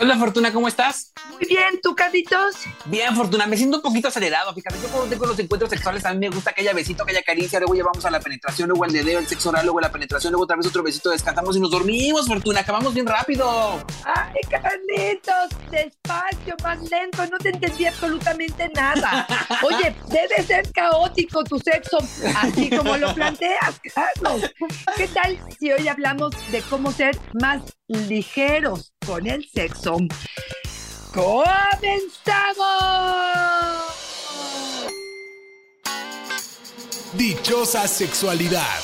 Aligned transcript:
Hola 0.00 0.16
Fortuna, 0.16 0.52
¿cómo 0.52 0.68
estás? 0.68 1.12
Muy 1.32 1.44
bien, 1.48 1.80
¿tú, 1.82 1.96
Carlitos? 1.96 2.54
Bien, 2.84 3.16
Fortuna, 3.16 3.48
me 3.48 3.56
siento 3.56 3.78
un 3.78 3.82
poquito 3.82 4.06
acelerado, 4.06 4.54
fíjate, 4.54 4.76
yo 4.80 4.88
cuando 4.90 5.10
tengo 5.10 5.26
los 5.26 5.38
encuentros 5.40 5.70
sexuales 5.70 6.04
a 6.04 6.12
mí 6.12 6.20
me 6.20 6.28
gusta 6.28 6.52
que 6.52 6.60
haya 6.60 6.72
besito, 6.72 7.04
que 7.04 7.10
haya 7.10 7.22
caricia, 7.24 7.58
luego 7.58 7.74
llevamos 7.74 8.04
a 8.04 8.10
la 8.10 8.20
penetración, 8.20 8.68
luego 8.68 8.84
el 8.84 8.92
dedeo, 8.92 9.18
el 9.18 9.26
sexo 9.26 9.48
oral, 9.48 9.64
luego 9.64 9.80
la 9.80 9.90
penetración, 9.90 10.30
luego 10.30 10.44
otra 10.44 10.56
vez 10.56 10.68
otro 10.68 10.84
besito, 10.84 11.10
descansamos 11.10 11.56
y 11.56 11.60
nos 11.60 11.72
dormimos, 11.72 12.28
Fortuna, 12.28 12.60
acabamos 12.60 12.94
bien 12.94 13.06
rápido. 13.06 13.84
Ay, 14.04 14.40
Carlitos, 14.48 15.58
despacio, 15.68 16.54
más 16.62 16.78
lento, 16.88 17.26
no 17.26 17.38
te 17.38 17.48
entendí 17.48 17.86
absolutamente 17.86 18.70
nada. 18.76 19.26
Oye, 19.64 19.96
debe 20.10 20.44
ser 20.46 20.70
caótico 20.72 21.42
tu 21.42 21.58
sexo, 21.58 21.98
así 22.36 22.70
como 22.70 22.96
lo 22.96 23.12
planteas, 23.14 23.80
Carlos. 23.92 24.42
¿Qué 24.96 25.08
tal 25.08 25.38
si 25.58 25.72
hoy 25.72 25.88
hablamos 25.88 26.32
de 26.52 26.62
cómo 26.62 26.92
ser 26.92 27.18
más 27.40 27.62
ligeros 27.88 28.92
con 29.06 29.26
el 29.26 29.48
sexo? 29.48 29.96
¡Comenzamos! 31.12 31.48
Dichosa 37.14 37.88
sexualidad. 37.88 38.78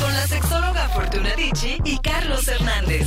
Con 0.00 0.12
la 0.12 0.26
sexóloga 0.26 0.88
Fortuna 0.90 1.34
Dicci 1.34 1.78
y 1.84 1.98
Carlos 1.98 2.46
Hernández. 2.46 3.06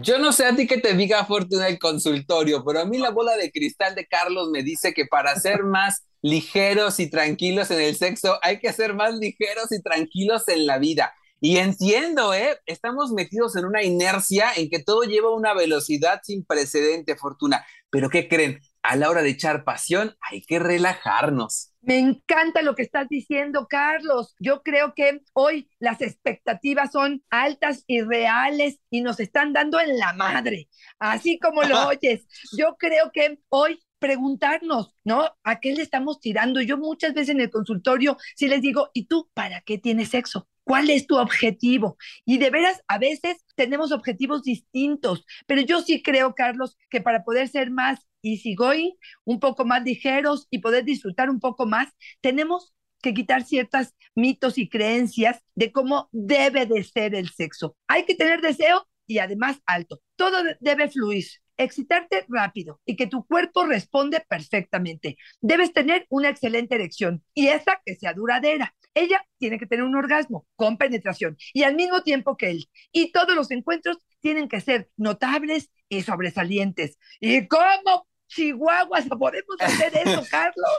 Yo 0.00 0.18
no 0.18 0.32
sé 0.32 0.46
a 0.46 0.54
ti 0.54 0.66
que 0.66 0.78
te 0.78 0.94
diga 0.94 1.24
Fortuna 1.24 1.66
el 1.66 1.78
consultorio, 1.78 2.62
pero 2.64 2.80
a 2.80 2.84
mí 2.84 2.98
la 2.98 3.10
bola 3.10 3.36
de 3.36 3.50
cristal 3.50 3.94
de 3.94 4.06
Carlos 4.06 4.50
me 4.50 4.62
dice 4.62 4.92
que 4.92 5.06
para 5.06 5.34
ser 5.40 5.64
más 5.64 6.04
ligeros 6.24 7.00
y 7.00 7.10
tranquilos 7.10 7.70
en 7.70 7.82
el 7.82 7.96
sexo 7.96 8.38
hay 8.40 8.58
que 8.58 8.72
ser 8.72 8.94
más 8.94 9.14
ligeros 9.14 9.70
y 9.70 9.82
tranquilos 9.82 10.48
en 10.48 10.66
la 10.66 10.78
vida. 10.78 11.12
Y 11.38 11.58
entiendo, 11.58 12.32
¿eh? 12.32 12.58
Estamos 12.64 13.12
metidos 13.12 13.54
en 13.56 13.66
una 13.66 13.82
inercia 13.82 14.46
en 14.56 14.70
que 14.70 14.82
todo 14.82 15.02
lleva 15.02 15.34
una 15.34 15.52
velocidad 15.52 16.20
sin 16.22 16.42
precedente, 16.42 17.16
Fortuna. 17.16 17.66
Pero 17.90 18.08
¿qué 18.08 18.26
creen? 18.26 18.60
A 18.82 18.96
la 18.96 19.10
hora 19.10 19.20
de 19.20 19.28
echar 19.28 19.64
pasión 19.64 20.16
hay 20.22 20.40
que 20.40 20.58
relajarnos. 20.58 21.74
Me 21.82 21.98
encanta 21.98 22.62
lo 22.62 22.74
que 22.74 22.82
estás 22.82 23.06
diciendo, 23.10 23.66
Carlos. 23.68 24.34
Yo 24.38 24.62
creo 24.62 24.94
que 24.94 25.20
hoy 25.34 25.68
las 25.78 26.00
expectativas 26.00 26.92
son 26.92 27.22
altas 27.28 27.84
y 27.86 28.00
reales 28.00 28.78
y 28.88 29.02
nos 29.02 29.20
están 29.20 29.52
dando 29.52 29.78
en 29.78 29.98
la 29.98 30.14
madre, 30.14 30.70
así 30.98 31.38
como 31.38 31.64
lo 31.64 31.88
oyes. 31.88 32.26
Yo 32.56 32.76
creo 32.78 33.10
que 33.12 33.38
hoy 33.50 33.78
preguntarnos, 34.04 34.94
¿no? 35.02 35.30
¿A 35.44 35.60
qué 35.60 35.72
le 35.72 35.80
estamos 35.80 36.20
tirando? 36.20 36.60
Yo 36.60 36.76
muchas 36.76 37.14
veces 37.14 37.30
en 37.30 37.40
el 37.40 37.48
consultorio 37.48 38.18
sí 38.36 38.48
les 38.48 38.60
digo, 38.60 38.90
¿y 38.92 39.06
tú 39.06 39.30
para 39.32 39.62
qué 39.62 39.78
tienes 39.78 40.10
sexo? 40.10 40.46
¿Cuál 40.62 40.90
es 40.90 41.06
tu 41.06 41.16
objetivo? 41.16 41.96
Y 42.26 42.36
de 42.36 42.50
veras, 42.50 42.82
a 42.86 42.98
veces 42.98 43.38
tenemos 43.56 43.92
objetivos 43.92 44.42
distintos, 44.42 45.24
pero 45.46 45.62
yo 45.62 45.80
sí 45.80 46.02
creo, 46.02 46.34
Carlos, 46.34 46.76
que 46.90 47.00
para 47.00 47.24
poder 47.24 47.48
ser 47.48 47.70
más 47.70 48.06
easygoing, 48.22 48.92
un 49.24 49.40
poco 49.40 49.64
más 49.64 49.82
ligeros 49.82 50.48
y 50.50 50.58
poder 50.58 50.84
disfrutar 50.84 51.30
un 51.30 51.40
poco 51.40 51.64
más, 51.64 51.88
tenemos 52.20 52.74
que 53.00 53.14
quitar 53.14 53.42
ciertos 53.44 53.94
mitos 54.14 54.58
y 54.58 54.68
creencias 54.68 55.40
de 55.54 55.72
cómo 55.72 56.10
debe 56.12 56.66
de 56.66 56.84
ser 56.84 57.14
el 57.14 57.30
sexo. 57.30 57.74
Hay 57.88 58.04
que 58.04 58.16
tener 58.16 58.42
deseo 58.42 58.86
y 59.06 59.16
además 59.16 59.62
alto. 59.64 60.02
Todo 60.16 60.42
debe 60.60 60.90
fluir 60.90 61.24
excitarte 61.56 62.24
rápido 62.28 62.80
y 62.84 62.96
que 62.96 63.06
tu 63.06 63.24
cuerpo 63.26 63.64
responde 63.64 64.24
perfectamente. 64.28 65.16
Debes 65.40 65.72
tener 65.72 66.06
una 66.08 66.28
excelente 66.28 66.74
erección 66.74 67.22
y 67.34 67.48
esa 67.48 67.80
que 67.84 67.96
sea 67.96 68.12
duradera. 68.12 68.74
Ella 68.94 69.24
tiene 69.38 69.58
que 69.58 69.66
tener 69.66 69.84
un 69.84 69.96
orgasmo 69.96 70.46
con 70.56 70.76
penetración 70.76 71.36
y 71.52 71.64
al 71.64 71.74
mismo 71.74 72.02
tiempo 72.02 72.36
que 72.36 72.50
él. 72.50 72.68
Y 72.92 73.12
todos 73.12 73.34
los 73.34 73.50
encuentros 73.50 73.98
tienen 74.20 74.48
que 74.48 74.60
ser 74.60 74.88
notables 74.96 75.70
y 75.88 76.02
sobresalientes. 76.02 76.98
¿Y 77.20 77.46
cómo 77.48 78.06
chihuahuas 78.28 79.06
podemos 79.08 79.56
hacer 79.60 79.92
eso, 79.96 80.22
Carlos? 80.30 80.70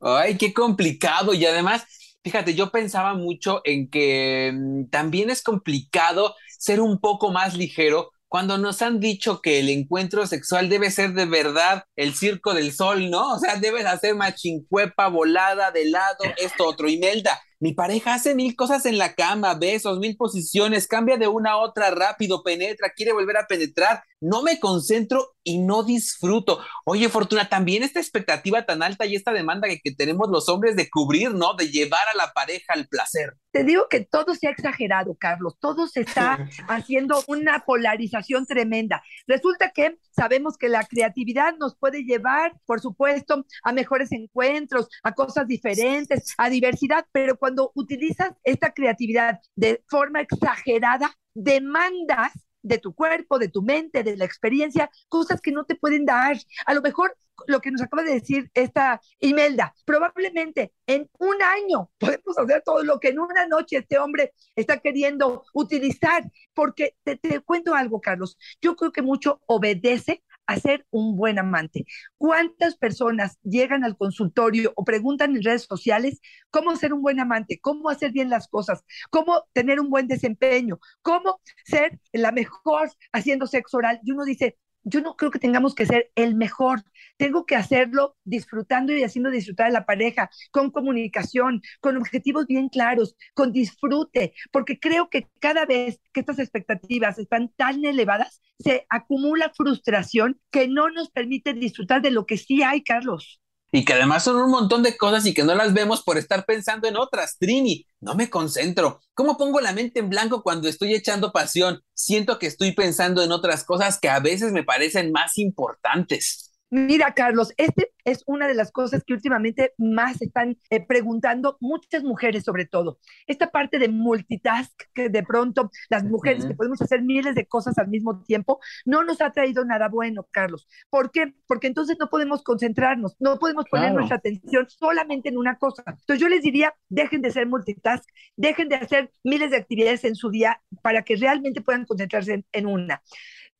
Ay, 0.00 0.38
qué 0.38 0.54
complicado. 0.54 1.34
Y 1.34 1.44
además, 1.44 1.84
fíjate, 2.22 2.54
yo 2.54 2.70
pensaba 2.70 3.14
mucho 3.14 3.60
en 3.64 3.90
que 3.90 4.52
mm, 4.54 4.84
también 4.86 5.30
es 5.30 5.42
complicado 5.42 6.34
ser 6.58 6.80
un 6.80 7.00
poco 7.00 7.32
más 7.32 7.56
ligero 7.56 8.12
cuando 8.30 8.58
nos 8.58 8.80
han 8.80 9.00
dicho 9.00 9.42
que 9.42 9.58
el 9.58 9.68
encuentro 9.68 10.24
sexual 10.24 10.68
debe 10.68 10.92
ser 10.92 11.14
de 11.14 11.24
verdad 11.24 11.82
el 11.96 12.14
circo 12.14 12.54
del 12.54 12.72
sol, 12.72 13.10
¿no? 13.10 13.34
O 13.34 13.38
sea, 13.40 13.56
debes 13.56 13.84
hacer 13.86 14.14
machincuepa, 14.14 15.08
volada, 15.08 15.72
de 15.72 15.86
lado, 15.86 16.18
esto, 16.36 16.64
otro. 16.64 16.88
Imelda, 16.88 17.42
mi 17.60 17.74
pareja 17.74 18.14
hace 18.14 18.34
mil 18.34 18.56
cosas 18.56 18.86
en 18.86 18.96
la 18.96 19.14
cama, 19.14 19.52
besos, 19.54 19.98
mil 19.98 20.16
posiciones, 20.16 20.88
cambia 20.88 21.18
de 21.18 21.28
una 21.28 21.52
a 21.52 21.56
otra 21.58 21.90
rápido, 21.90 22.42
penetra, 22.42 22.92
quiere 22.96 23.12
volver 23.12 23.36
a 23.36 23.46
penetrar. 23.46 24.02
No 24.18 24.42
me 24.42 24.58
concentro 24.58 25.34
y 25.44 25.58
no 25.58 25.82
disfruto. 25.82 26.60
Oye, 26.84 27.08
Fortuna, 27.08 27.48
también 27.48 27.82
esta 27.82 28.00
expectativa 28.00 28.64
tan 28.64 28.82
alta 28.82 29.04
y 29.04 29.14
esta 29.14 29.32
demanda 29.32 29.68
que, 29.68 29.80
que 29.80 29.94
tenemos 29.94 30.28
los 30.30 30.48
hombres 30.48 30.74
de 30.74 30.88
cubrir, 30.88 31.32
¿no? 31.34 31.54
De 31.54 31.68
llevar 31.68 32.06
a 32.12 32.16
la 32.16 32.32
pareja 32.32 32.72
al 32.72 32.86
placer. 32.88 33.36
Te 33.52 33.64
digo 33.64 33.88
que 33.88 34.00
todo 34.00 34.34
se 34.34 34.46
ha 34.46 34.50
exagerado, 34.50 35.16
Carlos. 35.18 35.56
Todo 35.58 35.86
se 35.86 36.00
está 36.00 36.38
haciendo 36.68 37.22
una 37.26 37.64
polarización 37.66 38.46
tremenda. 38.46 39.02
Resulta 39.26 39.70
que 39.70 39.98
sabemos 40.12 40.56
que 40.56 40.68
la 40.68 40.84
creatividad 40.84 41.56
nos 41.58 41.76
puede 41.76 42.04
llevar, 42.04 42.52
por 42.64 42.80
supuesto, 42.80 43.44
a 43.64 43.72
mejores 43.72 44.12
encuentros, 44.12 44.88
a 45.02 45.14
cosas 45.14 45.46
diferentes, 45.46 46.34
a 46.38 46.48
diversidad, 46.48 47.06
pero 47.12 47.36
cuando 47.36 47.49
cuando 47.50 47.72
utilizas 47.74 48.30
esta 48.44 48.72
creatividad 48.72 49.40
de 49.56 49.82
forma 49.88 50.20
exagerada, 50.20 51.10
demandas 51.34 52.30
de 52.62 52.78
tu 52.78 52.94
cuerpo, 52.94 53.40
de 53.40 53.48
tu 53.48 53.60
mente, 53.60 54.04
de 54.04 54.16
la 54.16 54.24
experiencia, 54.24 54.88
cosas 55.08 55.40
que 55.40 55.50
no 55.50 55.64
te 55.64 55.74
pueden 55.74 56.04
dar. 56.04 56.36
A 56.64 56.74
lo 56.74 56.80
mejor 56.80 57.16
lo 57.48 57.60
que 57.60 57.72
nos 57.72 57.82
acaba 57.82 58.04
de 58.04 58.12
decir 58.12 58.52
esta 58.54 59.00
Imelda, 59.18 59.74
probablemente 59.84 60.72
en 60.86 61.10
un 61.18 61.42
año 61.42 61.90
podemos 61.98 62.38
hacer 62.38 62.62
todo 62.64 62.84
lo 62.84 63.00
que 63.00 63.08
en 63.08 63.18
una 63.18 63.48
noche 63.48 63.78
este 63.78 63.98
hombre 63.98 64.32
está 64.54 64.78
queriendo 64.78 65.42
utilizar, 65.52 66.22
porque 66.54 66.94
te, 67.02 67.16
te 67.16 67.40
cuento 67.40 67.74
algo, 67.74 68.00
Carlos, 68.00 68.38
yo 68.62 68.76
creo 68.76 68.92
que 68.92 69.02
mucho 69.02 69.40
obedece 69.46 70.22
a 70.50 70.60
ser 70.60 70.86
un 70.90 71.16
buen 71.16 71.38
amante. 71.38 71.86
¿Cuántas 72.18 72.76
personas 72.76 73.38
llegan 73.42 73.84
al 73.84 73.96
consultorio 73.96 74.72
o 74.76 74.84
preguntan 74.84 75.36
en 75.36 75.42
redes 75.42 75.62
sociales 75.62 76.20
cómo 76.50 76.74
ser 76.76 76.92
un 76.92 77.02
buen 77.02 77.20
amante, 77.20 77.60
cómo 77.60 77.88
hacer 77.88 78.12
bien 78.12 78.30
las 78.30 78.48
cosas, 78.48 78.84
cómo 79.10 79.44
tener 79.52 79.80
un 79.80 79.90
buen 79.90 80.08
desempeño, 80.08 80.78
cómo 81.02 81.40
ser 81.64 82.00
la 82.12 82.32
mejor 82.32 82.90
haciendo 83.12 83.46
sexo 83.46 83.78
oral? 83.78 84.00
Y 84.04 84.12
uno 84.12 84.24
dice, 84.24 84.58
yo 84.82 85.00
no 85.00 85.16
creo 85.16 85.30
que 85.30 85.38
tengamos 85.38 85.74
que 85.74 85.86
ser 85.86 86.10
el 86.14 86.34
mejor, 86.34 86.82
tengo 87.16 87.46
que 87.46 87.56
hacerlo 87.56 88.16
disfrutando 88.24 88.92
y 88.92 89.02
haciendo 89.02 89.30
disfrutar 89.30 89.66
a 89.66 89.70
la 89.70 89.86
pareja, 89.86 90.30
con 90.50 90.70
comunicación, 90.70 91.62
con 91.80 91.96
objetivos 91.96 92.46
bien 92.46 92.68
claros, 92.68 93.16
con 93.34 93.52
disfrute, 93.52 94.34
porque 94.50 94.78
creo 94.78 95.10
que 95.10 95.28
cada 95.40 95.66
vez 95.66 96.00
que 96.12 96.20
estas 96.20 96.38
expectativas 96.38 97.18
están 97.18 97.50
tan 97.56 97.84
elevadas, 97.84 98.40
se 98.58 98.86
acumula 98.88 99.52
frustración 99.56 100.40
que 100.50 100.68
no 100.68 100.90
nos 100.90 101.10
permite 101.10 101.54
disfrutar 101.54 102.02
de 102.02 102.10
lo 102.10 102.26
que 102.26 102.36
sí 102.36 102.62
hay, 102.62 102.82
Carlos 102.82 103.40
y 103.72 103.84
que 103.84 103.92
además 103.94 104.24
son 104.24 104.36
un 104.36 104.50
montón 104.50 104.82
de 104.82 104.96
cosas 104.96 105.26
y 105.26 105.34
que 105.34 105.44
no 105.44 105.54
las 105.54 105.72
vemos 105.72 106.02
por 106.02 106.18
estar 106.18 106.44
pensando 106.44 106.88
en 106.88 106.96
otras. 106.96 107.36
Trini, 107.38 107.86
no 108.00 108.14
me 108.14 108.28
concentro. 108.28 109.00
¿Cómo 109.14 109.36
pongo 109.36 109.60
la 109.60 109.72
mente 109.72 110.00
en 110.00 110.10
blanco 110.10 110.42
cuando 110.42 110.68
estoy 110.68 110.94
echando 110.94 111.32
pasión? 111.32 111.82
Siento 111.94 112.38
que 112.38 112.46
estoy 112.46 112.72
pensando 112.72 113.22
en 113.22 113.32
otras 113.32 113.64
cosas 113.64 113.98
que 114.00 114.08
a 114.08 114.20
veces 114.20 114.52
me 114.52 114.64
parecen 114.64 115.12
más 115.12 115.38
importantes. 115.38 116.49
Mira, 116.72 117.14
Carlos, 117.14 117.52
este 117.56 117.92
es 118.04 118.22
una 118.26 118.46
de 118.46 118.54
las 118.54 118.70
cosas 118.70 119.02
que 119.04 119.12
últimamente 119.12 119.74
más 119.76 120.22
están 120.22 120.56
eh, 120.70 120.86
preguntando 120.86 121.56
muchas 121.60 122.04
mujeres 122.04 122.44
sobre 122.44 122.64
todo. 122.64 123.00
Esta 123.26 123.50
parte 123.50 123.80
de 123.80 123.88
multitask, 123.88 124.70
que 124.94 125.08
de 125.08 125.24
pronto 125.24 125.72
las 125.88 126.04
mujeres 126.04 126.46
que 126.46 126.54
podemos 126.54 126.80
hacer 126.80 127.02
miles 127.02 127.34
de 127.34 127.46
cosas 127.46 127.76
al 127.78 127.88
mismo 127.88 128.22
tiempo, 128.22 128.60
no 128.84 129.02
nos 129.02 129.20
ha 129.20 129.32
traído 129.32 129.64
nada 129.64 129.88
bueno, 129.88 130.28
Carlos. 130.30 130.68
¿Por 130.90 131.10
qué? 131.10 131.34
Porque 131.48 131.66
entonces 131.66 131.96
no 131.98 132.08
podemos 132.08 132.44
concentrarnos, 132.44 133.16
no 133.18 133.40
podemos 133.40 133.64
poner 133.68 133.92
nuestra 133.92 134.18
atención 134.18 134.68
solamente 134.68 135.28
en 135.28 135.38
una 135.38 135.58
cosa. 135.58 135.82
Entonces 135.86 136.20
yo 136.20 136.28
les 136.28 136.42
diría, 136.42 136.72
dejen 136.88 137.20
de 137.20 137.32
ser 137.32 137.48
multitask, 137.48 138.08
dejen 138.36 138.68
de 138.68 138.76
hacer 138.76 139.10
miles 139.24 139.50
de 139.50 139.56
actividades 139.56 140.04
en 140.04 140.14
su 140.14 140.30
día 140.30 140.62
para 140.82 141.02
que 141.02 141.16
realmente 141.16 141.62
puedan 141.62 141.84
concentrarse 141.84 142.44
en 142.52 142.66
una. 142.66 143.02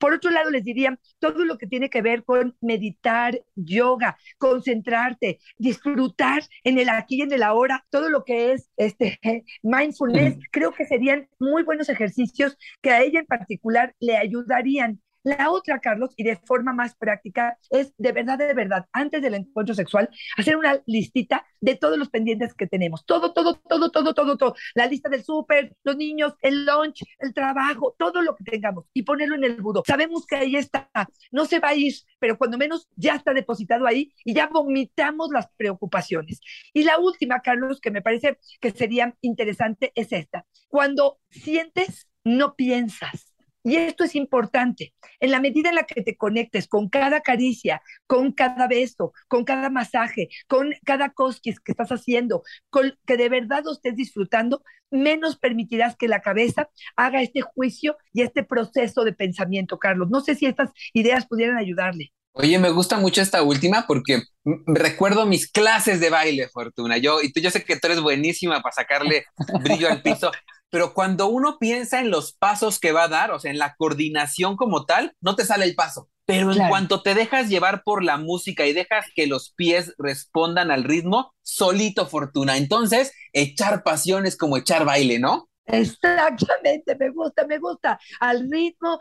Por 0.00 0.14
otro 0.14 0.30
lado, 0.30 0.50
les 0.50 0.64
diría 0.64 0.98
todo 1.18 1.44
lo 1.44 1.58
que 1.58 1.66
tiene 1.66 1.90
que 1.90 2.00
ver 2.00 2.24
con 2.24 2.56
meditar, 2.62 3.38
yoga, 3.54 4.16
concentrarte, 4.38 5.38
disfrutar 5.58 6.42
en 6.64 6.78
el 6.78 6.88
aquí 6.88 7.18
y 7.18 7.22
en 7.22 7.32
el 7.32 7.42
ahora, 7.42 7.86
todo 7.90 8.08
lo 8.08 8.24
que 8.24 8.52
es 8.52 8.70
este 8.78 9.20
mindfulness, 9.62 10.38
creo 10.50 10.72
que 10.72 10.86
serían 10.86 11.28
muy 11.38 11.62
buenos 11.64 11.90
ejercicios 11.90 12.56
que 12.80 12.90
a 12.90 13.02
ella 13.02 13.20
en 13.20 13.26
particular 13.26 13.94
le 14.00 14.16
ayudarían 14.16 15.00
La 15.22 15.50
otra, 15.50 15.80
Carlos, 15.80 16.12
y 16.16 16.24
de 16.24 16.36
forma 16.36 16.72
más 16.72 16.94
práctica, 16.96 17.58
es 17.70 17.92
de 17.98 18.12
verdad, 18.12 18.38
de 18.38 18.54
verdad, 18.54 18.86
antes 18.92 19.20
del 19.20 19.34
encuentro 19.34 19.74
sexual, 19.74 20.08
hacer 20.36 20.56
una 20.56 20.80
listita 20.86 21.44
de 21.60 21.74
todos 21.74 21.98
los 21.98 22.08
pendientes 22.08 22.54
que 22.54 22.66
tenemos. 22.66 23.04
Todo, 23.04 23.32
todo, 23.32 23.54
todo, 23.54 23.90
todo, 23.90 24.14
todo, 24.14 24.36
todo. 24.36 24.54
La 24.74 24.86
lista 24.86 25.10
del 25.10 25.22
súper, 25.22 25.76
los 25.84 25.96
niños, 25.96 26.34
el 26.40 26.64
lunch, 26.64 27.02
el 27.18 27.34
trabajo, 27.34 27.94
todo 27.98 28.22
lo 28.22 28.34
que 28.36 28.44
tengamos 28.44 28.86
y 28.94 29.02
ponerlo 29.02 29.34
en 29.36 29.44
el 29.44 29.60
budo. 29.60 29.82
Sabemos 29.86 30.26
que 30.26 30.36
ahí 30.36 30.56
está, 30.56 30.90
no 31.30 31.44
se 31.44 31.58
va 31.58 31.68
a 31.68 31.74
ir, 31.74 31.94
pero 32.18 32.38
cuando 32.38 32.56
menos 32.58 32.88
ya 32.96 33.14
está 33.14 33.34
depositado 33.34 33.86
ahí 33.86 34.12
y 34.24 34.34
ya 34.34 34.46
vomitamos 34.46 35.30
las 35.32 35.48
preocupaciones. 35.56 36.40
Y 36.72 36.84
la 36.84 36.98
última, 36.98 37.40
Carlos, 37.40 37.80
que 37.80 37.90
me 37.90 38.02
parece 38.02 38.38
que 38.60 38.70
sería 38.70 39.14
interesante 39.20 39.92
es 39.94 40.12
esta. 40.12 40.46
Cuando 40.68 41.18
sientes, 41.30 42.08
no 42.24 42.54
piensas. 42.56 43.29
Y 43.62 43.76
esto 43.76 44.04
es 44.04 44.14
importante. 44.14 44.94
En 45.20 45.30
la 45.30 45.40
medida 45.40 45.68
en 45.68 45.74
la 45.74 45.84
que 45.84 46.02
te 46.02 46.16
conectes 46.16 46.66
con 46.66 46.88
cada 46.88 47.20
caricia, 47.20 47.82
con 48.06 48.32
cada 48.32 48.66
beso, 48.66 49.12
con 49.28 49.44
cada 49.44 49.68
masaje, 49.68 50.28
con 50.48 50.72
cada 50.84 51.10
cosquis 51.10 51.60
que 51.60 51.72
estás 51.72 51.90
haciendo, 51.90 52.42
con 52.70 52.96
que 53.06 53.16
de 53.16 53.28
verdad 53.28 53.62
lo 53.64 53.72
estés 53.72 53.96
disfrutando, 53.96 54.62
menos 54.90 55.38
permitirás 55.38 55.96
que 55.96 56.08
la 56.08 56.20
cabeza 56.20 56.68
haga 56.96 57.22
este 57.22 57.42
juicio 57.42 57.96
y 58.12 58.22
este 58.22 58.42
proceso 58.42 59.04
de 59.04 59.12
pensamiento, 59.12 59.78
Carlos. 59.78 60.08
No 60.10 60.20
sé 60.20 60.34
si 60.34 60.46
estas 60.46 60.70
ideas 60.92 61.26
pudieran 61.26 61.58
ayudarle. 61.58 62.12
Oye, 62.32 62.58
me 62.58 62.70
gusta 62.70 62.96
mucho 62.96 63.20
esta 63.20 63.42
última 63.42 63.86
porque 63.88 64.22
recuerdo 64.66 65.26
mis 65.26 65.50
clases 65.50 65.98
de 66.00 66.10
baile, 66.10 66.48
Fortuna. 66.48 66.96
Yo, 66.96 67.20
y 67.22 67.32
tú, 67.32 67.40
yo 67.40 67.50
sé 67.50 67.64
que 67.64 67.76
tú 67.76 67.88
eres 67.88 68.00
buenísima 68.00 68.62
para 68.62 68.72
sacarle 68.72 69.24
brillo 69.62 69.88
al 69.90 70.00
piso, 70.00 70.30
pero 70.70 70.94
cuando 70.94 71.26
uno 71.26 71.58
piensa 71.58 72.00
en 72.00 72.10
los 72.10 72.32
pasos 72.32 72.78
que 72.78 72.92
va 72.92 73.04
a 73.04 73.08
dar, 73.08 73.32
o 73.32 73.40
sea, 73.40 73.50
en 73.50 73.58
la 73.58 73.74
coordinación 73.76 74.56
como 74.56 74.86
tal, 74.86 75.14
no 75.20 75.36
te 75.36 75.44
sale 75.44 75.64
el 75.64 75.74
paso. 75.74 76.08
Pero 76.26 76.52
en 76.52 76.68
cuanto 76.68 77.02
te 77.02 77.14
dejas 77.14 77.48
llevar 77.48 77.82
por 77.82 78.04
la 78.04 78.16
música 78.16 78.64
y 78.64 78.72
dejas 78.72 79.06
que 79.16 79.26
los 79.26 79.52
pies 79.56 79.94
respondan 79.98 80.70
al 80.70 80.84
ritmo, 80.84 81.34
solito 81.42 82.06
fortuna. 82.06 82.56
Entonces, 82.56 83.12
echar 83.32 83.82
pasión 83.82 84.26
es 84.26 84.36
como 84.36 84.56
echar 84.56 84.84
baile, 84.84 85.18
¿no? 85.18 85.48
Exactamente, 85.66 86.96
me 86.96 87.10
gusta, 87.10 87.46
me 87.46 87.58
gusta. 87.58 87.98
Al 88.20 88.48
ritmo, 88.48 88.98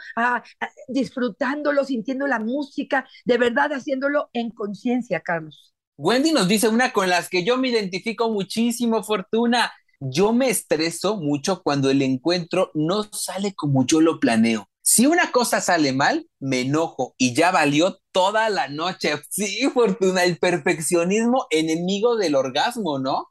disfrutándolo, 0.88 1.83
sintiendo 1.83 2.25
la 2.25 2.39
música, 2.39 3.07
de 3.25 3.38
verdad 3.38 3.74
haciéndolo 3.74 4.30
en 4.33 4.50
conciencia, 4.50 5.19
Carlos. 5.19 5.74
Wendy 5.98 6.31
nos 6.31 6.48
dice 6.48 6.69
una 6.69 6.94
con 6.94 7.10
las 7.10 7.30
que 7.30 7.44
yo 7.44 7.57
me 7.57 7.68
identifico 7.69 8.30
muchísimo, 8.30 9.04
Fortuna. 9.04 9.71
Yo 10.00 10.31
me 10.34 10.50
estreso 10.50 11.18
mucho 11.18 11.62
cuando 11.62 11.90
el 11.90 12.01
encuentro 12.01 12.72
no 12.74 13.04
sale 13.04 13.54
como 13.54 13.86
yo 13.86 14.00
lo 14.01 14.19
planeo. 14.19 14.69
Si 14.81 15.06
una 15.06 15.31
cosa 15.31 15.62
sale 15.62 15.94
mal, 15.94 16.28
me 16.40 16.62
enojo 16.62 17.13
y 17.18 17.34
ya 17.36 17.51
valió 17.51 18.00
toda 18.12 18.50
la 18.50 18.69
noche. 18.69 19.13
Sí, 19.30 19.69
Fortuna, 19.74 20.24
el 20.24 20.38
perfeccionismo 20.38 21.48
enemigo 21.51 22.16
del 22.16 22.36
orgasmo, 22.36 22.98
¿no? 22.98 23.28